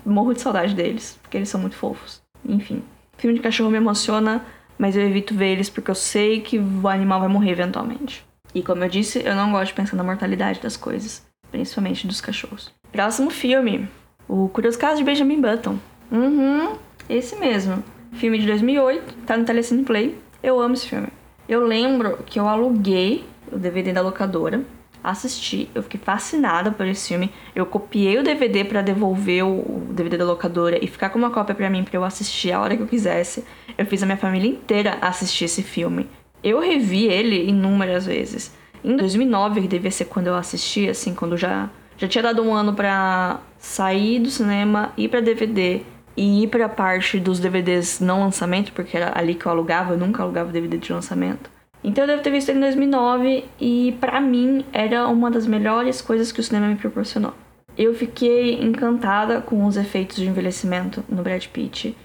morro 0.05 0.33
de 0.35 0.41
saudade 0.41 0.75
deles, 0.75 1.19
porque 1.23 1.37
eles 1.37 1.49
são 1.49 1.61
muito 1.61 1.75
fofos. 1.75 2.23
Enfim, 2.47 2.83
filme 3.17 3.37
de 3.37 3.43
cachorro 3.43 3.71
me 3.71 3.79
emociona, 3.79 4.45
mas 4.79 4.97
eu 4.97 5.03
evito 5.03 5.35
ver 5.35 5.49
eles 5.49 5.69
porque 5.69 5.91
eu 5.91 5.95
sei 5.95 6.41
que 6.41 6.59
o 6.59 6.87
animal 6.87 7.21
vai 7.21 7.29
morrer 7.29 7.51
eventualmente. 7.51 8.25
E 8.55 8.63
como 8.63 8.85
eu 8.85 8.89
disse, 8.89 9.23
eu 9.25 9.35
não 9.35 9.51
gosto 9.51 9.69
de 9.69 9.75
pensar 9.75 9.97
na 9.97 10.05
mortalidade 10.05 10.61
das 10.61 10.77
coisas, 10.77 11.27
principalmente 11.51 12.07
dos 12.07 12.21
cachorros. 12.21 12.73
Próximo 12.93 13.31
filme, 13.31 13.89
O 14.29 14.49
Curioso 14.49 14.79
Caso 14.79 14.99
de 14.99 15.05
Benjamin 15.05 15.41
Button. 15.41 15.79
Uhum, 16.11 16.77
esse 17.09 17.37
mesmo. 17.37 17.83
Filme 18.13 18.39
de 18.39 18.47
2008, 18.47 19.15
tá 19.27 19.37
no 19.37 19.45
Telecine 19.45 19.85
Play. 19.85 20.19
Eu 20.43 20.61
amo 20.61 20.75
esse 20.75 20.87
filme. 20.87 21.09
Eu 21.49 21.67
lembro 21.67 22.19
que 22.27 22.39
eu 22.39 22.47
aluguei 22.47 23.25
o 23.51 23.59
DVD 23.59 23.93
da 23.93 24.03
locadora, 24.03 24.63
assisti, 25.03 25.71
eu 25.75 25.83
fiquei 25.83 26.01
fascinada 26.01 26.71
por 26.71 26.87
esse 26.87 27.09
filme. 27.09 27.31
Eu 27.55 27.65
copiei 27.65 28.19
o 28.19 28.23
DVD 28.23 28.65
para 28.65 28.83
devolver 28.83 29.45
o 29.45 29.87
DVD 29.91 30.19
da 30.19 30.25
locadora 30.25 30.83
e 30.83 30.87
ficar 30.87 31.11
com 31.11 31.19
uma 31.19 31.31
cópia 31.31 31.55
para 31.55 31.71
mim 31.71 31.85
para 31.85 31.97
eu 31.97 32.05
assistir 32.05 32.53
a 32.53 32.61
hora 32.61 32.77
que 32.77 32.83
eu 32.83 32.87
quisesse. 32.87 33.45
Eu 33.77 33.87
fiz 33.87 34.03
a 34.03 34.07
minha 34.07 34.19
família 34.19 34.51
inteira 34.51 34.99
assistir 35.01 35.45
esse 35.45 35.63
filme. 35.63 36.09
Eu 36.43 36.61
revi 36.61 37.07
ele 37.07 37.49
inúmeras 37.49 38.07
vezes. 38.07 38.55
Em 38.85 38.97
2009, 38.97 39.63
que 39.63 39.69
devia 39.69 39.91
ser 39.91 40.05
quando 40.05 40.29
eu 40.29 40.37
assisti, 40.37 40.89
assim, 40.89 41.15
quando 41.15 41.37
já 41.37 41.69
já 41.97 42.07
tinha 42.07 42.23
dado 42.23 42.43
um 42.45 42.55
ano 42.55 42.75
para 42.75 43.41
sair 43.59 44.21
do 44.21 44.31
cinema, 44.31 44.93
ir 44.97 45.09
para 45.09 45.21
DVD 45.21 45.81
e 46.19 46.43
ir 46.43 46.49
para 46.49 46.67
a 46.67 46.69
parte 46.69 47.21
dos 47.21 47.39
DVDs 47.39 48.01
não 48.01 48.19
lançamento, 48.19 48.73
porque 48.73 48.97
era 48.97 49.17
ali 49.17 49.37
que 49.37 49.47
eu 49.47 49.53
alugava, 49.53 49.95
eu 49.95 49.99
nunca 49.99 50.21
alugava 50.21 50.51
DVD 50.51 50.77
de 50.77 50.93
lançamento. 50.93 51.49
Então 51.85 52.03
eu 52.03 52.09
devo 52.09 52.23
ter 52.25 52.33
visto 52.33 52.49
ele 52.49 52.59
em 52.59 52.63
2009 52.63 53.45
e 53.61 53.97
para 54.01 54.21
mim 54.21 54.65
era 54.73 55.07
uma 55.07 55.31
das 55.31 55.47
melhores 55.47 56.03
coisas 56.03 56.33
que 56.33 56.41
o 56.41 56.43
cinema 56.43 56.67
me 56.67 56.75
proporcionou. 56.75 57.35
Eu 57.77 57.95
fiquei 57.95 58.61
encantada 58.61 59.41
com 59.41 59.65
os 59.65 59.77
efeitos 59.77 60.17
de 60.17 60.27
envelhecimento 60.27 61.05
no 61.09 61.23
Brad 61.23 61.47
Pitt. 61.47 61.97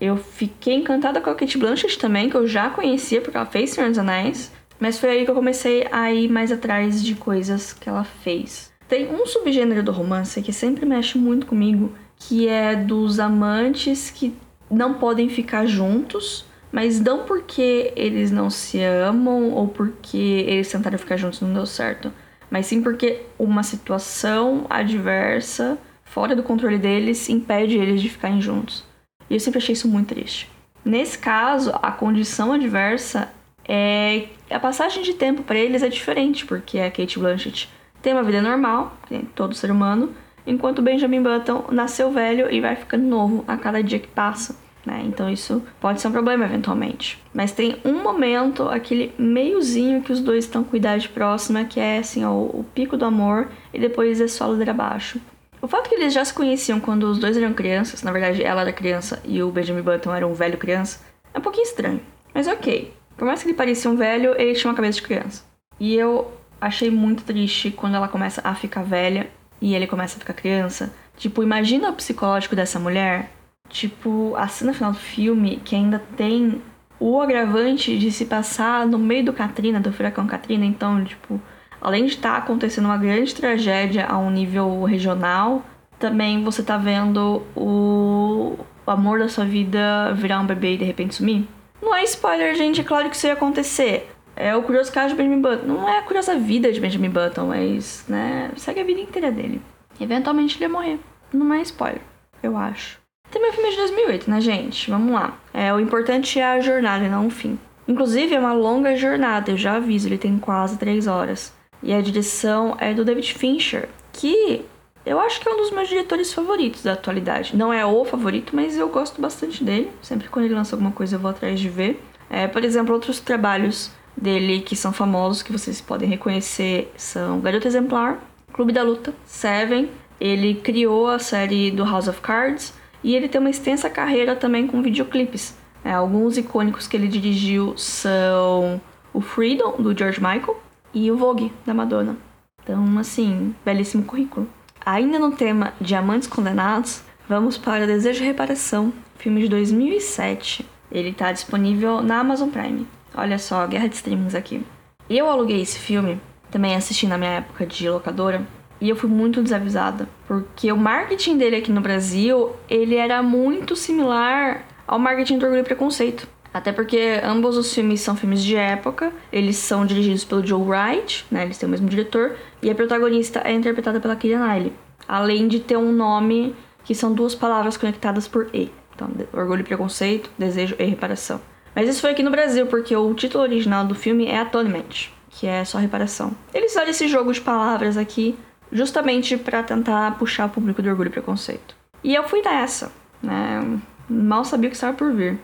Eu 0.00 0.16
fiquei 0.16 0.74
encantada 0.74 1.20
com 1.20 1.30
a 1.30 1.34
Kate 1.36 1.56
Blanchett 1.56 1.96
também, 2.00 2.28
que 2.28 2.36
eu 2.36 2.48
já 2.48 2.68
conhecia 2.68 3.20
porque 3.20 3.36
ela 3.36 3.46
fez 3.46 3.70
Senhor 3.70 3.88
dos 3.88 3.98
Anéis. 3.98 4.50
Mas 4.80 4.98
foi 4.98 5.10
aí 5.10 5.24
que 5.24 5.30
eu 5.30 5.36
comecei 5.36 5.86
a 5.92 6.12
ir 6.12 6.28
mais 6.28 6.50
atrás 6.50 7.00
de 7.00 7.14
coisas 7.14 7.72
que 7.72 7.88
ela 7.88 8.02
fez. 8.02 8.72
Tem 8.88 9.08
um 9.08 9.24
subgênero 9.24 9.84
do 9.84 9.92
romance 9.92 10.42
que 10.42 10.52
sempre 10.52 10.84
mexe 10.84 11.16
muito 11.16 11.46
comigo, 11.46 11.92
que 12.28 12.48
é 12.48 12.74
dos 12.76 13.18
amantes 13.18 14.10
que 14.10 14.34
não 14.70 14.94
podem 14.94 15.28
ficar 15.28 15.66
juntos, 15.66 16.44
mas 16.70 17.00
não 17.00 17.24
porque 17.24 17.92
eles 17.94 18.30
não 18.30 18.48
se 18.48 18.82
amam 18.82 19.50
ou 19.50 19.68
porque 19.68 20.44
eles 20.46 20.70
tentaram 20.70 20.98
ficar 20.98 21.16
juntos 21.16 21.40
e 21.40 21.44
não 21.44 21.52
deu 21.52 21.66
certo, 21.66 22.12
mas 22.50 22.66
sim 22.66 22.82
porque 22.82 23.22
uma 23.38 23.62
situação 23.62 24.66
adversa, 24.70 25.78
fora 26.04 26.34
do 26.34 26.42
controle 26.42 26.78
deles, 26.78 27.28
impede 27.28 27.76
eles 27.76 28.00
de 28.00 28.08
ficarem 28.08 28.40
juntos. 28.40 28.84
E 29.28 29.34
eu 29.34 29.40
sempre 29.40 29.58
achei 29.58 29.74
isso 29.74 29.88
muito 29.88 30.08
triste. 30.14 30.50
Nesse 30.84 31.18
caso, 31.18 31.70
a 31.82 31.92
condição 31.92 32.52
adversa 32.52 33.30
é 33.66 34.26
a 34.50 34.58
passagem 34.58 35.02
de 35.02 35.14
tempo 35.14 35.42
para 35.42 35.58
eles 35.58 35.82
é 35.82 35.88
diferente, 35.88 36.44
porque 36.44 36.78
a 36.78 36.90
Kate 36.90 37.18
Blanchett 37.18 37.68
tem 38.02 38.12
uma 38.12 38.22
vida 38.22 38.42
normal, 38.42 38.96
todo 39.34 39.54
ser 39.54 39.70
humano, 39.70 40.12
enquanto 40.46 40.82
Benjamin 40.82 41.22
Button 41.22 41.66
nasceu 41.70 42.10
velho 42.10 42.52
e 42.52 42.60
vai 42.60 42.76
ficando 42.76 43.04
novo 43.04 43.44
a 43.46 43.56
cada 43.56 43.82
dia 43.82 43.98
que 43.98 44.08
passa. 44.08 44.56
Né? 44.84 45.02
Então 45.06 45.30
isso 45.30 45.62
pode 45.80 46.00
ser 46.00 46.08
um 46.08 46.12
problema 46.12 46.44
eventualmente. 46.44 47.22
Mas 47.32 47.52
tem 47.52 47.76
um 47.84 48.02
momento, 48.02 48.64
aquele 48.64 49.14
meiozinho 49.16 50.02
que 50.02 50.12
os 50.12 50.20
dois 50.20 50.44
estão 50.44 50.64
com 50.64 50.76
idade 50.76 51.08
próxima, 51.08 51.64
que 51.64 51.78
é 51.78 51.98
assim, 51.98 52.24
ó, 52.24 52.32
o 52.32 52.64
pico 52.74 52.96
do 52.96 53.04
amor, 53.04 53.48
e 53.72 53.78
depois 53.78 54.20
é 54.20 54.26
só 54.26 54.46
ladeira 54.46 54.72
abaixo. 54.72 55.20
O 55.60 55.68
fato 55.68 55.88
que 55.88 55.94
eles 55.94 56.12
já 56.12 56.24
se 56.24 56.34
conheciam 56.34 56.80
quando 56.80 57.04
os 57.04 57.18
dois 57.18 57.36
eram 57.36 57.52
crianças, 57.52 58.02
na 58.02 58.10
verdade 58.10 58.42
ela 58.42 58.62
era 58.62 58.72
criança 58.72 59.22
e 59.24 59.40
o 59.40 59.50
Benjamin 59.52 59.82
Button 59.82 60.12
era 60.12 60.26
um 60.26 60.34
velho 60.34 60.58
criança, 60.58 61.00
é 61.32 61.38
um 61.38 61.42
pouquinho 61.42 61.64
estranho. 61.64 62.00
Mas 62.34 62.48
ok. 62.48 62.92
Por 63.16 63.26
mais 63.26 63.40
que 63.40 63.48
ele 63.48 63.56
parecia 63.56 63.88
um 63.88 63.94
velho, 63.94 64.34
ele 64.36 64.54
tinha 64.54 64.68
uma 64.68 64.74
cabeça 64.74 64.96
de 64.96 65.02
criança. 65.02 65.44
E 65.78 65.94
eu 65.94 66.32
achei 66.60 66.90
muito 66.90 67.22
triste 67.22 67.70
quando 67.70 67.94
ela 67.94 68.08
começa 68.08 68.40
a 68.42 68.54
ficar 68.54 68.82
velha 68.82 69.28
e 69.62 69.76
ele 69.76 69.86
começa 69.86 70.16
a 70.16 70.18
ficar 70.18 70.34
criança. 70.34 70.92
Tipo, 71.16 71.42
imagina 71.42 71.88
o 71.88 71.94
psicológico 71.94 72.56
dessa 72.56 72.80
mulher. 72.80 73.30
Tipo, 73.68 74.34
a 74.36 74.48
cena 74.48 74.74
final 74.74 74.92
do 74.92 74.98
filme 74.98 75.62
que 75.64 75.76
ainda 75.76 76.02
tem 76.16 76.60
o 76.98 77.20
agravante 77.20 77.96
de 77.96 78.10
se 78.10 78.26
passar 78.26 78.86
no 78.86 78.98
meio 78.98 79.24
do 79.24 79.32
Katrina, 79.32 79.80
do 79.80 79.92
furacão 79.92 80.26
Katrina. 80.26 80.64
Então, 80.64 81.04
tipo, 81.04 81.40
além 81.80 82.06
de 82.06 82.14
estar 82.14 82.32
tá 82.32 82.38
acontecendo 82.38 82.86
uma 82.86 82.98
grande 82.98 83.34
tragédia 83.34 84.04
a 84.06 84.18
um 84.18 84.30
nível 84.30 84.82
regional, 84.82 85.64
também 85.98 86.42
você 86.42 86.62
tá 86.62 86.76
vendo 86.76 87.42
o, 87.54 88.58
o 88.84 88.90
amor 88.90 89.20
da 89.20 89.28
sua 89.28 89.44
vida 89.44 90.12
virar 90.14 90.40
um 90.40 90.46
bebê 90.46 90.74
e 90.74 90.78
de 90.78 90.84
repente 90.84 91.14
sumir. 91.14 91.46
Não 91.80 91.94
é 91.94 92.02
spoiler, 92.02 92.54
gente, 92.56 92.80
é 92.80 92.84
claro 92.84 93.08
que 93.08 93.16
isso 93.16 93.28
ia 93.28 93.32
acontecer. 93.32 94.10
É 94.42 94.56
o 94.56 94.62
curioso 94.64 94.90
caso 94.90 95.10
de 95.10 95.14
Benjamin 95.14 95.40
Button. 95.40 95.66
Não 95.66 95.88
é 95.88 95.98
a 95.98 96.02
curiosa 96.02 96.34
vida 96.36 96.72
de 96.72 96.80
Benjamin 96.80 97.10
Button, 97.10 97.46
mas, 97.46 98.04
né, 98.08 98.50
segue 98.56 98.80
a 98.80 98.84
vida 98.84 99.00
inteira 99.00 99.30
dele. 99.30 99.62
Eventualmente 100.00 100.56
ele 100.56 100.64
ia 100.64 100.68
morrer. 100.68 100.98
Não 101.32 101.54
é 101.54 101.62
spoiler, 101.62 102.00
eu 102.42 102.56
acho. 102.56 102.98
Também 103.30 103.50
é 103.50 103.52
filme 103.52 103.70
de 103.70 103.76
2008, 103.76 104.28
né, 104.28 104.40
gente? 104.40 104.90
Vamos 104.90 105.12
lá. 105.12 105.38
É, 105.54 105.72
o 105.72 105.78
importante 105.78 106.40
é 106.40 106.44
a 106.44 106.60
jornada 106.60 107.04
e 107.04 107.08
não 107.08 107.28
o 107.28 107.30
fim. 107.30 107.56
Inclusive, 107.86 108.34
é 108.34 108.38
uma 108.40 108.52
longa 108.52 108.96
jornada, 108.96 109.52
eu 109.52 109.56
já 109.56 109.76
aviso, 109.76 110.08
ele 110.08 110.18
tem 110.18 110.36
quase 110.36 110.76
três 110.76 111.06
horas. 111.06 111.54
E 111.80 111.94
a 111.94 112.00
direção 112.00 112.76
é 112.80 112.92
do 112.92 113.04
David 113.04 113.32
Fincher, 113.34 113.88
que 114.12 114.64
eu 115.06 115.20
acho 115.20 115.40
que 115.40 115.48
é 115.48 115.52
um 115.52 115.56
dos 115.56 115.70
meus 115.70 115.88
diretores 115.88 116.32
favoritos 116.32 116.82
da 116.82 116.94
atualidade. 116.94 117.56
Não 117.56 117.72
é 117.72 117.86
o 117.86 118.04
favorito, 118.04 118.56
mas 118.56 118.76
eu 118.76 118.88
gosto 118.88 119.22
bastante 119.22 119.62
dele. 119.62 119.88
Sempre 120.02 120.28
quando 120.28 120.46
ele 120.46 120.54
lança 120.54 120.74
alguma 120.74 120.90
coisa 120.90 121.14
eu 121.14 121.20
vou 121.20 121.30
atrás 121.30 121.60
de 121.60 121.68
ver. 121.68 122.02
É, 122.28 122.48
por 122.48 122.64
exemplo, 122.64 122.92
outros 122.92 123.20
trabalhos 123.20 123.90
dele 124.16 124.60
que 124.60 124.76
são 124.76 124.92
famosos, 124.92 125.42
que 125.42 125.52
vocês 125.52 125.80
podem 125.80 126.08
reconhecer, 126.08 126.92
são 126.96 127.40
Garota 127.40 127.68
Exemplar, 127.68 128.18
Clube 128.52 128.72
da 128.72 128.82
Luta, 128.82 129.14
Seven. 129.24 129.90
Ele 130.20 130.54
criou 130.54 131.08
a 131.08 131.18
série 131.18 131.70
do 131.70 131.84
House 131.84 132.08
of 132.08 132.20
Cards 132.20 132.72
e 133.02 133.14
ele 133.14 133.28
tem 133.28 133.40
uma 133.40 133.50
extensa 133.50 133.90
carreira 133.90 134.36
também 134.36 134.66
com 134.66 134.82
videoclipes. 134.82 135.56
É, 135.84 135.92
alguns 135.92 136.36
icônicos 136.36 136.86
que 136.86 136.96
ele 136.96 137.08
dirigiu 137.08 137.76
são 137.76 138.80
o 139.12 139.20
Freedom, 139.20 139.82
do 139.82 139.96
George 139.96 140.20
Michael, 140.20 140.60
e 140.94 141.10
o 141.10 141.16
Vogue, 141.16 141.52
da 141.66 141.74
Madonna. 141.74 142.16
Então, 142.62 142.98
assim, 142.98 143.54
belíssimo 143.64 144.04
currículo. 144.04 144.48
Ainda 144.84 145.18
no 145.18 145.32
tema 145.32 145.72
Diamantes 145.80 146.28
Condenados, 146.28 147.02
vamos 147.28 147.58
para 147.58 147.86
Desejo 147.86 148.22
e 148.22 148.26
Reparação, 148.26 148.92
filme 149.16 149.40
de 149.42 149.48
2007. 149.48 150.64
Ele 150.90 151.10
está 151.10 151.32
disponível 151.32 152.02
na 152.02 152.20
Amazon 152.20 152.48
Prime. 152.48 152.86
Olha 153.14 153.38
só, 153.38 153.66
guerra 153.66 153.88
de 153.88 153.96
streamings 153.96 154.34
aqui. 154.34 154.64
Eu 155.08 155.28
aluguei 155.28 155.60
esse 155.60 155.78
filme, 155.78 156.20
também 156.50 156.74
assisti 156.74 157.06
na 157.06 157.18
minha 157.18 157.32
época 157.32 157.66
de 157.66 157.88
locadora, 157.88 158.46
e 158.80 158.88
eu 158.88 158.96
fui 158.96 159.08
muito 159.08 159.42
desavisada, 159.42 160.08
porque 160.26 160.72
o 160.72 160.76
marketing 160.76 161.38
dele 161.38 161.56
aqui 161.56 161.70
no 161.70 161.80
Brasil, 161.80 162.50
ele 162.68 162.96
era 162.96 163.22
muito 163.22 163.76
similar 163.76 164.64
ao 164.86 164.98
marketing 164.98 165.38
do 165.38 165.44
Orgulho 165.44 165.60
e 165.60 165.64
Preconceito. 165.64 166.26
Até 166.52 166.72
porque 166.72 167.20
ambos 167.22 167.56
os 167.56 167.72
filmes 167.72 168.00
são 168.00 168.16
filmes 168.16 168.42
de 168.42 168.56
época, 168.56 169.12
eles 169.32 169.56
são 169.56 169.86
dirigidos 169.86 170.24
pelo 170.24 170.44
Joe 170.44 170.62
Wright, 170.62 171.24
né? 171.30 171.44
Eles 171.44 171.56
têm 171.56 171.66
o 171.66 171.70
mesmo 171.70 171.88
diretor, 171.88 172.36
e 172.60 172.70
a 172.70 172.74
protagonista 172.74 173.40
é 173.44 173.52
interpretada 173.52 174.00
pela 174.00 174.16
Keira 174.16 174.38
Knightley. 174.38 174.72
Além 175.06 175.48
de 175.48 175.60
ter 175.60 175.76
um 175.76 175.92
nome 175.92 176.54
que 176.84 176.94
são 176.94 177.12
duas 177.12 177.34
palavras 177.34 177.76
conectadas 177.76 178.26
por 178.26 178.48
E. 178.52 178.70
Então, 178.94 179.08
orgulho 179.32 179.60
e 179.60 179.64
preconceito, 179.64 180.30
desejo 180.38 180.74
e 180.78 180.84
reparação. 180.84 181.40
Mas 181.74 181.88
isso 181.88 182.00
foi 182.00 182.10
aqui 182.10 182.22
no 182.22 182.30
Brasil, 182.30 182.66
porque 182.66 182.94
o 182.94 183.14
título 183.14 183.44
original 183.44 183.84
do 183.84 183.94
filme 183.94 184.26
é 184.26 184.38
Atonement, 184.38 185.10
que 185.30 185.46
é 185.46 185.64
só 185.64 185.78
reparação. 185.78 186.32
Eles 186.52 186.72
fizeram 186.72 186.90
esse 186.90 187.08
jogo 187.08 187.32
de 187.32 187.40
palavras 187.40 187.96
aqui 187.96 188.36
justamente 188.70 189.36
para 189.36 189.62
tentar 189.62 190.18
puxar 190.18 190.46
o 190.46 190.50
público 190.50 190.82
do 190.82 190.88
orgulho 190.88 191.08
e 191.08 191.12
preconceito. 191.12 191.74
E 192.04 192.14
eu 192.14 192.24
fui 192.24 192.42
nessa, 192.42 192.92
né? 193.22 193.78
Mal 194.08 194.44
sabia 194.44 194.68
o 194.68 194.70
que 194.70 194.76
estava 194.76 194.96
por 194.96 195.12
vir. 195.12 195.38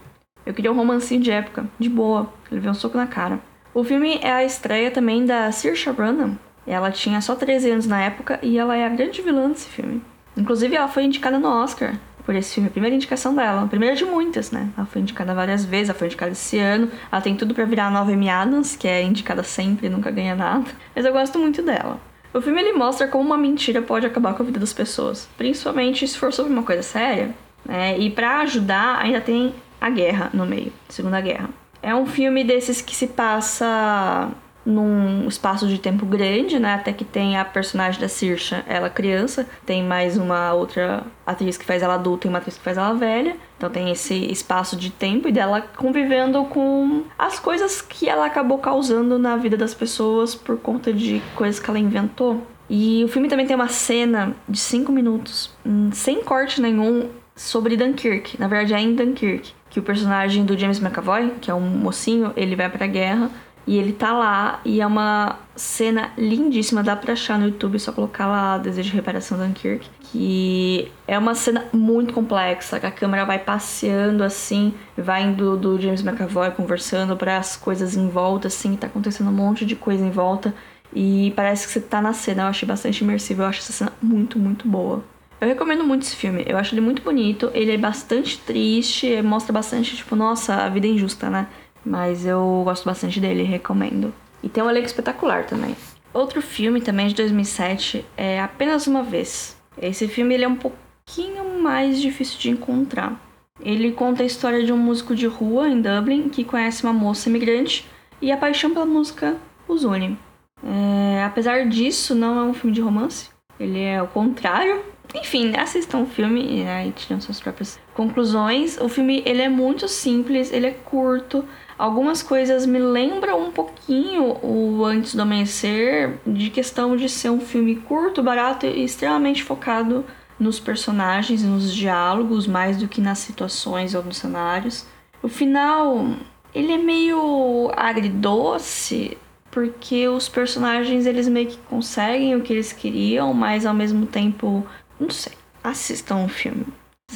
Eu 0.45 0.55
queria 0.55 0.73
um 0.73 0.77
romancinho 0.77 1.21
de 1.21 1.31
época, 1.31 1.67
de 1.79 1.89
boa. 1.89 2.33
Ele 2.51 2.61
veio 2.61 2.73
um 2.73 2.75
soco 2.75 2.97
na 2.97 3.07
cara. 3.07 3.39
O 3.75 3.85
filme 3.85 4.19
é 4.23 4.33
a 4.33 4.45
estreia 4.45 4.91
também 4.91 5.25
da 5.25 5.53
Saoirse 5.53 5.91
Ronan. 5.91 6.37
Ela 6.67 6.91
tinha 6.91 7.21
só 7.21 7.35
13 7.35 7.71
anos 7.71 7.87
na 7.87 8.03
época 8.03 8.39
e 8.43 8.59
ela 8.59 8.77
é 8.77 8.85
a 8.85 8.89
grande 8.89 9.23
vilã 9.23 9.49
desse 9.49 9.69
filme. 9.69 10.03
Inclusive, 10.37 10.77
ela 10.77 10.89
foi 10.89 11.05
indicada 11.05 11.39
no 11.39 11.49
Oscar 11.49 11.95
por 12.29 12.37
esse 12.37 12.53
filme, 12.53 12.69
a 12.69 12.71
primeira 12.71 12.95
indicação 12.95 13.35
dela, 13.35 13.63
a 13.63 13.67
primeira 13.67 13.97
de 13.97 14.05
muitas, 14.05 14.51
né? 14.51 14.69
Ela 14.77 14.87
foi 14.87 15.01
indicada 15.01 15.33
várias 15.33 15.65
vezes, 15.65 15.89
ela 15.89 15.99
foi 15.99 16.09
indicada 16.09 16.33
esse 16.33 16.59
ano, 16.59 16.91
ela 17.11 17.23
tem 17.23 17.35
tudo 17.35 17.55
para 17.55 17.65
virar 17.65 17.87
a 17.87 17.91
nova 17.91 18.13
Amy 18.13 18.29
Adams, 18.29 18.77
que 18.77 18.87
é 18.87 19.03
indicada 19.03 19.43
sempre 19.43 19.89
nunca 19.89 20.11
ganha 20.11 20.37
nada. 20.37 20.67
Mas 20.95 21.07
eu 21.07 21.13
gosto 21.15 21.39
muito 21.39 21.63
dela. 21.63 21.99
O 22.35 22.43
filme 22.43 22.61
ele 22.61 22.75
mostra 22.75 23.09
como 23.09 23.25
uma 23.25 23.39
mentira 23.39 23.81
pode 23.81 24.05
acabar 24.05 24.35
com 24.35 24.43
a 24.43 24.45
vida 24.47 24.61
das 24.61 24.75
pessoas, 24.75 25.27
principalmente 25.39 26.07
se 26.07 26.19
for 26.19 26.31
sobre 26.31 26.53
uma 26.53 26.63
coisa 26.63 26.83
séria, 26.83 27.35
né? 27.65 27.99
E 27.99 28.11
para 28.11 28.41
ajudar, 28.41 28.99
ainda 28.99 29.23
tem 29.23 29.55
a 29.81 29.89
guerra 29.89 30.29
no 30.35 30.45
meio, 30.45 30.71
Segunda 30.87 31.23
Guerra. 31.23 31.49
É 31.83 31.95
um 31.95 32.05
filme 32.05 32.45
desses 32.45 32.83
que 32.83 32.95
se 32.95 33.07
passa 33.07 34.29
num 34.69 35.27
espaço 35.27 35.67
de 35.67 35.79
tempo 35.79 36.05
grande, 36.05 36.59
né? 36.59 36.75
Até 36.75 36.93
que 36.93 37.05
tem 37.05 37.39
a 37.39 37.45
personagem 37.45 37.99
da 37.99 38.07
Saoirse, 38.07 38.55
ela 38.67 38.91
criança, 38.91 39.49
tem 39.65 39.83
mais 39.83 40.19
uma 40.19 40.53
outra 40.53 41.05
atriz 41.27 41.57
que 41.57 41.65
faz 41.65 41.83
ela 41.83 41.95
adulta 41.95 42.27
e 42.27 42.29
uma 42.29 42.39
atriz 42.39 42.59
que 42.59 42.63
faz 42.63 42.77
ela 42.77 42.93
velha. 42.93 43.35
Então 43.57 43.71
tem 43.71 43.91
esse 43.91 44.15
espaço 44.31 44.77
de 44.77 44.91
tempo 44.91 45.27
e 45.27 45.33
dela 45.33 45.63
convivendo 45.63 46.45
com 46.45 47.05
as 47.19 47.41
coisas 47.41 47.81
que 47.81 48.11
ela 48.11 48.27
acabou 48.27 48.59
causando 48.59 49.19
na 49.19 49.37
vida 49.37 49.57
das 49.57 49.73
pessoas 49.73 50.35
por 50.35 50.59
conta 50.59 50.93
de 50.93 51.23
coisas 51.35 51.59
que 51.59 51.71
ela 51.71 51.79
inventou. 51.79 52.47
E 52.69 53.03
o 53.03 53.09
filme 53.09 53.29
também 53.29 53.47
tem 53.47 53.57
uma 53.57 53.69
cena 53.69 54.37
de 54.47 54.59
5 54.59 54.93
minutos, 54.93 55.51
hum, 55.65 55.89
sem 55.91 56.23
corte 56.23 56.61
nenhum, 56.61 57.09
sobre 57.35 57.75
Dunkirk. 57.75 58.39
Na 58.39 58.47
verdade, 58.47 58.75
é 58.75 58.81
em 58.81 58.95
Dunkirk. 58.95 59.55
Que 59.71 59.81
o 59.81 59.83
personagem 59.83 60.45
do 60.45 60.59
James 60.59 60.79
McAvoy, 60.79 61.33
que 61.41 61.51
é 61.51 61.55
um 61.55 61.61
mocinho, 61.61 62.33
ele 62.37 62.55
vai 62.55 62.69
pra 62.69 62.87
guerra 62.87 63.31
e 63.69 63.77
ele 63.77 63.93
tá 63.93 64.15
lá 64.15 64.63
e 64.65 64.81
é 64.81 64.87
uma 64.87 65.41
cena 65.55 66.11
lindíssima, 66.17 66.83
dá 66.83 66.97
pra 66.97 67.13
achar 67.13 67.39
no 67.39 67.45
YouTube, 67.45 67.79
só 67.79 67.93
colocar 67.93 68.27
lá 68.27 68.57
Desejo 68.57 68.89
de 68.89 68.97
Reparação 68.97 69.37
Dunkirk. 69.37 69.87
Que 70.05 70.91
é 71.07 71.19
uma 71.19 71.35
cena 71.35 71.67
muito 71.71 72.15
complexa, 72.15 72.81
que 72.81 72.87
a 72.87 72.91
câmera 72.91 73.27
vai 73.27 73.39
passeando 73.39 74.25
assim, 74.25 74.73
vai 74.97 75.23
indo 75.25 75.55
do 75.55 75.79
James 75.79 76.03
McAvoy 76.03 76.51
conversando 76.53 77.15
para 77.15 77.37
as 77.37 77.57
coisas 77.57 77.95
em 77.95 78.09
volta, 78.09 78.49
assim, 78.49 78.75
tá 78.75 78.87
acontecendo 78.87 79.29
um 79.29 79.35
monte 79.35 79.67
de 79.67 79.77
coisa 79.77 80.03
em 80.03 80.11
volta. 80.11 80.55
E 80.91 81.35
parece 81.37 81.67
que 81.67 81.73
você 81.75 81.81
tá 81.83 82.01
na 82.01 82.15
cena, 82.15 82.45
eu 82.45 82.47
achei 82.47 82.67
bastante 82.67 83.05
imersivo, 83.05 83.43
eu 83.43 83.47
acho 83.49 83.59
essa 83.59 83.73
cena 83.73 83.93
muito, 84.01 84.39
muito 84.39 84.67
boa. 84.67 85.05
Eu 85.43 85.47
recomendo 85.47 85.85
muito 85.85 86.03
esse 86.03 86.17
filme, 86.17 86.43
eu 86.49 86.57
acho 86.57 86.75
ele 86.75 86.81
muito 86.81 87.03
bonito, 87.03 87.51
ele 87.53 87.71
é 87.71 87.77
bastante 87.77 88.39
triste, 88.39 89.21
mostra 89.21 89.53
bastante, 89.53 89.95
tipo, 89.95 90.17
nossa, 90.17 90.55
a 90.55 90.69
vida 90.71 90.87
é 90.87 90.91
injusta, 90.91 91.29
né? 91.29 91.47
Mas 91.89 92.27
eu 92.27 92.61
gosto 92.65 92.85
bastante 92.85 93.19
dele, 93.19 93.43
recomendo. 93.43 94.13
E 94.43 94.49
tem 94.49 94.63
um 94.63 94.69
elenco 94.69 94.87
espetacular 94.87 95.47
também. 95.47 95.75
Outro 96.13 96.43
filme 96.43 96.83
também 96.83 97.09
de 97.09 97.15
2007 97.15 98.05
é 98.15 98.41
Apenas 98.41 98.87
Uma 98.87 99.03
Vez. 99.03 99.57
Esse 99.81 100.07
filme 100.07 100.35
ele 100.35 100.45
é 100.45 100.49
um 100.49 100.57
pouquinho 100.57 101.61
mais 101.63 101.99
difícil 102.01 102.39
de 102.39 102.51
encontrar. 102.51 103.19
Ele 103.61 103.91
conta 103.93 104.23
a 104.23 104.27
história 104.27 104.65
de 104.65 104.73
um 104.73 104.77
músico 104.77 105.15
de 105.15 105.27
rua 105.27 105.69
em 105.69 105.81
Dublin 105.81 106.29
que 106.29 106.45
conhece 106.45 106.85
uma 106.85 106.93
moça 106.93 107.31
imigrante 107.31 107.89
e 108.21 108.31
a 108.31 108.37
paixão 108.37 108.73
pela 108.73 108.87
música 108.87 109.37
os 109.67 109.85
une. 109.85 110.19
É, 110.63 111.25
apesar 111.25 111.67
disso, 111.69 112.15
não 112.15 112.39
é 112.39 112.43
um 112.43 112.55
filme 112.55 112.75
de 112.75 112.83
romance. 112.83 113.31
Ele 113.59 113.81
é 113.81 114.03
o 114.03 114.09
contrário. 114.09 114.83
Enfim, 115.15 115.57
assistam 115.57 116.01
o 116.01 116.07
filme 116.07 116.65
né, 116.65 116.89
e 116.89 116.93
tiram 116.93 117.21
suas 117.21 117.41
próprias 117.41 117.81
conclusões. 117.95 118.79
O 118.79 118.89
filme 118.89 119.23
ele 119.25 119.41
é 119.41 119.49
muito 119.49 119.89
simples, 119.89 120.53
ele 120.53 120.67
é 120.67 120.73
curto. 120.73 121.45
Algumas 121.79 122.25
coisas 122.25 122.67
me 122.67 122.79
lembram 122.81 123.41
um 123.41 123.53
pouquinho 123.53 124.37
o 124.43 124.85
Antes 124.85 125.15
do 125.15 125.23
Amanhecer, 125.23 126.19
de 126.27 126.51
questão 126.51 126.97
de 126.97 127.09
ser 127.09 127.31
um 127.31 127.41
filme 127.41 127.77
curto, 127.77 128.21
barato 128.21 128.67
e 128.67 128.83
extremamente 128.83 129.45
focado 129.45 130.05
nos 130.41 130.59
personagens 130.59 131.43
e 131.43 131.47
nos 131.47 131.73
diálogos, 131.73 132.49
mais 132.49 132.79
do 132.79 132.89
que 132.89 133.01
nas 133.01 133.19
situações 133.19 133.95
ou 133.95 134.03
nos 134.03 134.17
cenários. 134.17 134.87
O 135.23 135.29
final, 135.29 136.05
ele 136.53 136.73
é 136.73 136.79
meio 136.79 137.71
agridoce, 137.77 139.17
porque 139.49 140.09
os 140.09 140.29
personagens 140.29 141.07
eles 141.07 141.29
meio 141.29 141.47
que 141.47 141.59
conseguem 141.59 142.35
o 142.35 142.41
que 142.41 142.53
eles 142.53 142.73
queriam, 142.73 143.33
mas 143.33 143.65
ao 143.65 143.75
mesmo 143.75 144.05
tempo, 144.05 144.67
não 144.99 145.11
sei, 145.11 145.33
assistam 145.63 146.25
o 146.25 146.29
filme, 146.29 146.67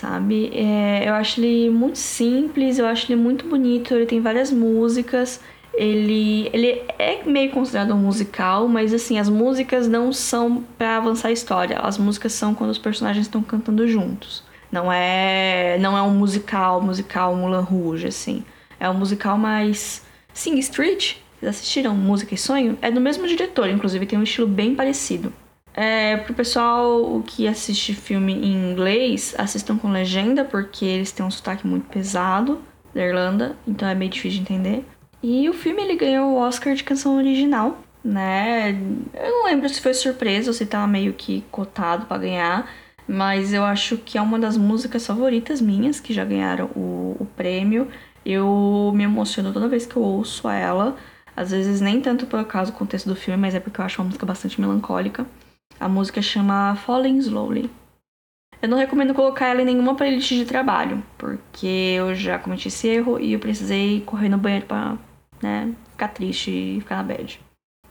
sabe? 0.03 0.51
É, 0.53 1.09
eu 1.09 1.15
acho 1.15 1.41
ele 1.41 1.71
muito 1.71 1.99
simples, 1.99 2.79
eu 2.79 2.87
acho 2.87 3.11
ele 3.11 3.21
muito 3.21 3.47
bonito, 3.49 3.95
ele 3.95 4.07
tem 4.07 4.21
várias 4.21 4.51
músicas, 4.51 5.41
ele, 5.75 6.51
ele 6.53 6.83
é 6.99 7.23
meio 7.25 7.51
considerado 7.51 7.95
um 7.95 7.99
musical, 7.99 8.67
mas 8.69 8.93
assim, 8.93 9.19
as 9.19 9.29
músicas 9.29 9.87
não 9.89 10.13
são 10.13 10.65
para 10.77 10.97
avançar 10.97 11.29
a 11.29 11.33
história, 11.33 11.79
as 11.79 11.99
músicas 11.99 12.33
são 12.33 12.55
quando 12.55 12.71
os 12.71 12.79
personagens 12.79 13.27
estão 13.27 13.43
cantando 13.43 13.87
juntos. 13.87 14.43
Não 14.71 14.91
é, 14.91 15.79
não 15.81 15.97
é 15.97 16.03
um 16.03 16.11
musical, 16.11 16.81
musical 16.81 17.37
Mulan 17.37 17.61
Rouge, 17.61 18.07
assim. 18.07 18.43
É 18.81 18.89
um 18.89 18.95
musical 18.95 19.37
mais 19.39 20.03
Sing 20.33 20.59
Street, 20.59 21.17
vocês 21.39 21.51
assistiram 21.51 21.95
Música 21.95 22.35
e 22.35 22.39
Sonho? 22.39 22.79
É 22.81 22.91
do 22.91 23.01
mesmo 23.01 23.27
diretor, 23.27 23.69
inclusive 23.69 24.07
tem 24.07 24.19
um 24.19 24.23
estilo 24.23 24.49
bem 24.49 24.75
parecido. 24.75 25.33
É, 25.75 26.19
pro 26.19 26.35
pessoal 26.35 27.23
que 27.27 27.49
assiste 27.49 27.95
filme 27.95 28.35
em 28.35 28.71
inglês, 28.73 29.35
assistam 29.39 29.79
com 29.79 29.91
legenda, 29.91 30.45
porque 30.45 30.85
eles 30.85 31.13
têm 31.13 31.25
um 31.25 31.31
sotaque 31.31 31.67
muito 31.67 31.89
pesado 31.89 32.61
da 32.95 33.03
Irlanda, 33.03 33.57
então 33.67 33.89
é 33.89 33.95
meio 33.95 34.11
difícil 34.11 34.43
de 34.43 34.53
entender. 34.53 34.85
E 35.23 35.49
o 35.49 35.55
filme 35.55 35.83
ele 35.83 35.97
ganhou 35.97 36.33
o 36.33 36.37
Oscar 36.37 36.75
de 36.75 36.85
canção 36.85 37.17
original, 37.17 37.79
né? 38.05 38.73
Eu 39.15 39.31
não 39.31 39.45
lembro 39.47 39.69
se 39.69 39.81
foi 39.81 39.95
surpresa 39.95 40.51
ou 40.51 40.55
se 40.55 40.67
tava 40.67 40.87
meio 40.87 41.15
que 41.15 41.43
cotado 41.51 42.07
para 42.07 42.19
ganhar, 42.19 42.69
mas 43.07 43.53
eu 43.53 43.65
acho 43.65 43.97
que 43.97 44.19
é 44.19 44.23
uma 44.23 44.39
das 44.39 44.57
músicas 44.57 45.07
favoritas 45.07 45.61
minhas 45.61 46.01
que 46.01 46.13
já 46.13 46.25
ganharam 46.25 46.67
o, 46.77 47.17
o 47.21 47.27
prêmio. 47.37 47.89
Eu 48.25 48.93
me 48.95 49.05
emociono 49.05 49.53
toda 49.53 49.69
vez 49.69 49.87
que 49.87 49.97
eu 49.97 50.03
ouço 50.03 50.49
ela. 50.49 50.97
Às 51.37 51.51
vezes 51.51 51.81
nem 51.81 52.01
tanto 52.01 52.27
por 52.27 52.45
causa 52.45 52.71
do 52.71 52.77
contexto 52.77 53.09
do 53.09 53.17
filme, 53.17 53.41
mas 53.41 53.55
é 53.55 53.61
porque 53.61 53.81
eu 53.81 53.85
acho 53.85 54.01
uma 54.03 54.07
música 54.07 54.27
bastante 54.27 54.61
melancólica. 54.61 55.27
A 55.83 55.89
música 55.89 56.23
chama 56.23 56.77
Falling 56.77 57.19
Slowly. 57.19 57.69
Eu 58.63 58.69
não 58.69 58.79
recomendo 58.79 59.13
colocar 59.13 59.49
ela 59.49 59.63
em 59.63 59.65
nenhuma 59.65 59.97
playlist 59.97 60.31
de 60.33 60.45
trabalho, 60.45 61.03
porque 61.19 61.97
eu 61.97 62.15
já 62.15 62.39
cometi 62.39 62.69
esse 62.69 62.87
erro 62.87 63.19
e 63.19 63.33
eu 63.33 63.41
precisei 63.41 64.01
correr 64.03 64.29
no 64.29 64.39
banheiro 64.39 64.67
pra, 64.67 64.97
né, 65.43 65.75
ficar 65.91 66.07
triste 66.07 66.53
e 66.53 66.79
ficar 66.79 66.99
na 66.99 67.03
bad. 67.03 67.41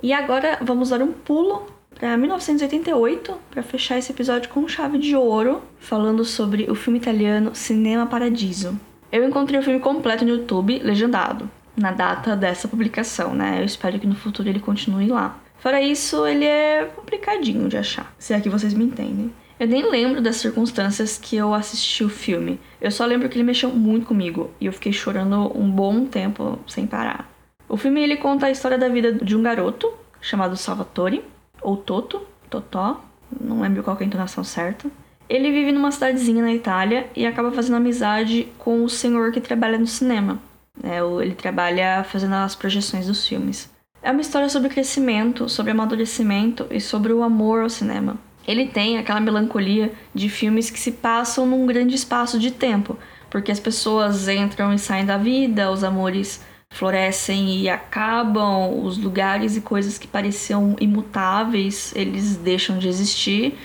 E 0.01 0.13
agora 0.13 0.57
vamos 0.61 0.87
dar 0.87 1.01
um 1.01 1.11
pulo 1.11 1.65
para 1.93 2.15
1988 2.15 3.37
para 3.51 3.61
fechar 3.61 3.97
esse 3.97 4.13
episódio 4.13 4.49
com 4.49 4.65
chave 4.69 4.97
de 4.97 5.13
ouro, 5.13 5.61
falando 5.77 6.23
sobre 6.23 6.71
o 6.71 6.75
filme 6.75 6.97
italiano 6.97 7.53
Cinema 7.53 8.07
Paradiso. 8.07 8.79
Eu 9.11 9.27
encontrei 9.27 9.59
o 9.59 9.63
filme 9.63 9.81
completo 9.81 10.23
no 10.23 10.31
YouTube, 10.31 10.79
legendado 10.79 11.51
na 11.75 11.91
data 11.91 12.37
dessa 12.37 12.69
publicação, 12.69 13.35
né? 13.35 13.59
Eu 13.59 13.65
espero 13.65 13.99
que 13.99 14.07
no 14.07 14.15
futuro 14.15 14.47
ele 14.47 14.61
continue 14.61 15.09
lá. 15.09 15.40
Fora 15.61 15.79
isso, 15.79 16.25
ele 16.25 16.43
é 16.43 16.85
complicadinho 16.95 17.69
de 17.69 17.77
achar, 17.77 18.11
se 18.17 18.33
é 18.33 18.41
que 18.41 18.49
vocês 18.49 18.73
me 18.73 18.83
entendem. 18.83 19.31
Eu 19.59 19.67
nem 19.67 19.87
lembro 19.87 20.19
das 20.19 20.37
circunstâncias 20.37 21.19
que 21.19 21.35
eu 21.35 21.53
assisti 21.53 22.03
o 22.03 22.09
filme. 22.09 22.59
Eu 22.81 22.89
só 22.89 23.05
lembro 23.05 23.29
que 23.29 23.37
ele 23.37 23.43
mexeu 23.43 23.69
muito 23.69 24.07
comigo 24.07 24.49
e 24.59 24.65
eu 24.65 24.73
fiquei 24.73 24.91
chorando 24.91 25.55
um 25.55 25.69
bom 25.69 26.03
tempo 26.05 26.57
sem 26.65 26.87
parar. 26.87 27.31
O 27.69 27.77
filme 27.77 28.01
ele 28.01 28.17
conta 28.17 28.47
a 28.47 28.51
história 28.51 28.75
da 28.75 28.89
vida 28.89 29.11
de 29.11 29.35
um 29.35 29.43
garoto 29.43 29.93
chamado 30.19 30.57
Salvatore, 30.57 31.23
ou 31.61 31.77
Toto, 31.77 32.25
Totó, 32.49 32.99
não 33.39 33.61
lembro 33.61 33.83
qual 33.83 33.95
é 33.99 34.03
a 34.03 34.05
entonação 34.07 34.43
certa. 34.43 34.89
Ele 35.29 35.51
vive 35.51 35.71
numa 35.71 35.91
cidadezinha 35.91 36.41
na 36.41 36.55
Itália 36.55 37.07
e 37.15 37.23
acaba 37.23 37.51
fazendo 37.51 37.75
amizade 37.75 38.47
com 38.57 38.83
o 38.83 38.89
senhor 38.89 39.31
que 39.31 39.39
trabalha 39.39 39.77
no 39.77 39.85
cinema, 39.85 40.39
né? 40.81 40.97
Ele 41.21 41.35
trabalha 41.35 42.03
fazendo 42.03 42.33
as 42.33 42.55
projeções 42.55 43.05
dos 43.05 43.27
filmes. 43.27 43.69
É 44.03 44.11
uma 44.11 44.21
história 44.21 44.49
sobre 44.49 44.69
crescimento, 44.69 45.47
sobre 45.47 45.71
amadurecimento 45.71 46.65
e 46.71 46.81
sobre 46.81 47.13
o 47.13 47.21
amor 47.21 47.61
ao 47.61 47.69
cinema. 47.69 48.17
Ele 48.47 48.67
tem 48.67 48.97
aquela 48.97 49.19
melancolia 49.19 49.93
de 50.13 50.27
filmes 50.27 50.71
que 50.71 50.79
se 50.79 50.93
passam 50.93 51.45
num 51.45 51.67
grande 51.67 51.93
espaço 51.93 52.39
de 52.39 52.49
tempo, 52.49 52.97
porque 53.29 53.51
as 53.51 53.59
pessoas 53.59 54.27
entram 54.27 54.73
e 54.73 54.79
saem 54.79 55.05
da 55.05 55.17
vida, 55.17 55.71
os 55.71 55.83
amores 55.83 56.43
florescem 56.73 57.59
e 57.59 57.69
acabam, 57.69 58.83
os 58.83 58.97
lugares 58.97 59.55
e 59.55 59.61
coisas 59.61 59.97
que 59.99 60.07
pareciam 60.07 60.75
imutáveis, 60.79 61.93
eles 61.95 62.37
deixam 62.37 62.79
de 62.79 62.87
existir. 62.87 63.57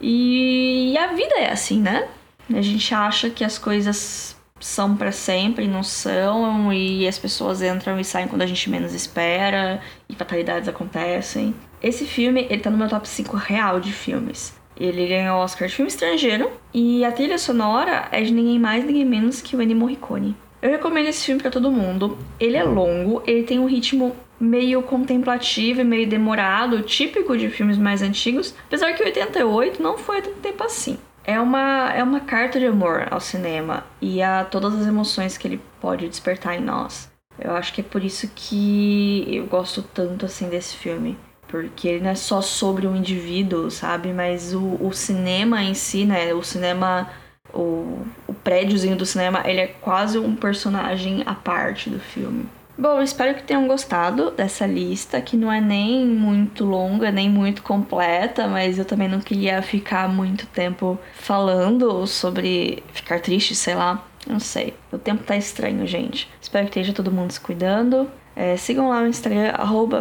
E 0.00 0.96
a 0.98 1.08
vida 1.12 1.34
é 1.38 1.52
assim, 1.52 1.80
né? 1.80 2.08
A 2.52 2.62
gente 2.62 2.92
acha 2.92 3.30
que 3.30 3.44
as 3.44 3.58
coisas 3.58 4.36
são 4.60 4.94
para 4.94 5.10
sempre, 5.10 5.66
não 5.66 5.82
são, 5.82 6.72
e 6.72 7.08
as 7.08 7.18
pessoas 7.18 7.62
entram 7.62 7.98
e 7.98 8.04
saem 8.04 8.28
quando 8.28 8.42
a 8.42 8.46
gente 8.46 8.68
menos 8.68 8.94
espera, 8.94 9.80
e 10.08 10.14
fatalidades 10.14 10.68
acontecem. 10.68 11.54
Esse 11.82 12.04
filme, 12.04 12.46
ele 12.50 12.60
tá 12.60 12.70
no 12.70 12.76
meu 12.76 12.88
top 12.88 13.08
5 13.08 13.36
real 13.36 13.80
de 13.80 13.92
filmes. 13.92 14.54
Ele 14.76 15.08
ganhou 15.08 15.38
o 15.38 15.42
Oscar 15.42 15.66
de 15.66 15.74
filme 15.74 15.90
estrangeiro, 15.90 16.50
e 16.72 17.04
a 17.04 17.10
trilha 17.10 17.38
sonora 17.38 18.08
é 18.12 18.22
de 18.22 18.32
ninguém 18.32 18.58
mais, 18.58 18.84
ninguém 18.84 19.04
menos 19.04 19.40
que 19.40 19.56
o 19.56 19.62
Ennio 19.62 19.76
Morricone. 19.76 20.36
Eu 20.60 20.70
recomendo 20.70 21.08
esse 21.08 21.24
filme 21.24 21.40
para 21.40 21.50
todo 21.50 21.70
mundo. 21.70 22.18
Ele 22.38 22.56
é 22.56 22.62
longo, 22.62 23.22
ele 23.26 23.44
tem 23.44 23.58
um 23.58 23.66
ritmo 23.66 24.14
meio 24.38 24.82
contemplativo 24.82 25.80
e 25.80 25.84
meio 25.84 26.06
demorado, 26.06 26.82
típico 26.82 27.36
de 27.36 27.48
filmes 27.48 27.78
mais 27.78 28.02
antigos, 28.02 28.54
apesar 28.66 28.92
que 28.92 29.02
88 29.02 29.82
não 29.82 29.96
foi 29.96 30.20
tanto 30.20 30.36
tempo 30.36 30.62
assim 30.64 30.98
é 31.24 31.40
uma, 31.40 31.92
é 31.92 32.02
uma 32.02 32.20
carta 32.20 32.58
de 32.58 32.66
amor 32.66 33.06
ao 33.10 33.20
cinema 33.20 33.84
e 34.00 34.22
a 34.22 34.44
todas 34.44 34.74
as 34.74 34.86
emoções 34.86 35.36
que 35.36 35.46
ele 35.46 35.60
pode 35.80 36.08
despertar 36.08 36.56
em 36.56 36.60
nós. 36.60 37.10
Eu 37.38 37.52
acho 37.52 37.72
que 37.72 37.80
é 37.80 37.84
por 37.84 38.04
isso 38.04 38.30
que 38.34 39.24
eu 39.28 39.46
gosto 39.46 39.82
tanto 39.82 40.26
assim 40.26 40.48
desse 40.48 40.76
filme. 40.76 41.16
Porque 41.48 41.88
ele 41.88 42.04
não 42.04 42.10
é 42.10 42.14
só 42.14 42.40
sobre 42.40 42.86
um 42.86 42.94
indivíduo, 42.94 43.70
sabe? 43.70 44.12
Mas 44.12 44.54
o, 44.54 44.78
o 44.80 44.92
cinema 44.92 45.62
em 45.62 45.74
si, 45.74 46.04
né? 46.04 46.32
O 46.32 46.42
cinema. 46.42 47.10
O, 47.52 48.06
o 48.28 48.32
prédiozinho 48.32 48.94
do 48.94 49.04
cinema, 49.04 49.42
ele 49.44 49.60
é 49.60 49.66
quase 49.66 50.16
um 50.16 50.36
personagem 50.36 51.24
à 51.26 51.34
parte 51.34 51.90
do 51.90 51.98
filme. 51.98 52.46
Bom, 52.80 53.02
espero 53.02 53.34
que 53.34 53.42
tenham 53.42 53.68
gostado 53.68 54.30
dessa 54.30 54.66
lista, 54.66 55.20
que 55.20 55.36
não 55.36 55.52
é 55.52 55.60
nem 55.60 56.06
muito 56.06 56.64
longa, 56.64 57.12
nem 57.12 57.28
muito 57.28 57.62
completa, 57.62 58.48
mas 58.48 58.78
eu 58.78 58.86
também 58.86 59.06
não 59.06 59.20
queria 59.20 59.60
ficar 59.60 60.08
muito 60.08 60.46
tempo 60.46 60.98
falando 61.12 62.06
sobre 62.06 62.82
ficar 62.94 63.20
triste, 63.20 63.54
sei 63.54 63.74
lá. 63.74 64.02
Não 64.26 64.40
sei. 64.40 64.72
O 64.90 64.96
tempo 64.96 65.22
tá 65.22 65.36
estranho, 65.36 65.86
gente. 65.86 66.26
Espero 66.40 66.64
que 66.68 66.70
esteja 66.70 66.94
todo 66.94 67.12
mundo 67.12 67.30
se 67.32 67.40
cuidando. 67.40 68.10
É, 68.34 68.56
sigam 68.56 68.88
lá 68.88 69.02
no 69.02 69.08
Instagram, 69.08 69.52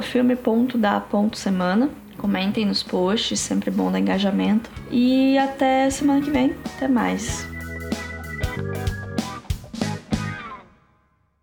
filme.da.semana. 0.01 1.89
Comentem 2.17 2.65
nos 2.65 2.81
posts, 2.81 3.41
sempre 3.41 3.69
bom 3.71 3.91
dar 3.91 3.99
engajamento. 3.99 4.71
E 4.89 5.37
até 5.37 5.89
semana 5.89 6.21
que 6.21 6.31
vem. 6.31 6.55
Até 6.77 6.87
mais. 6.87 7.45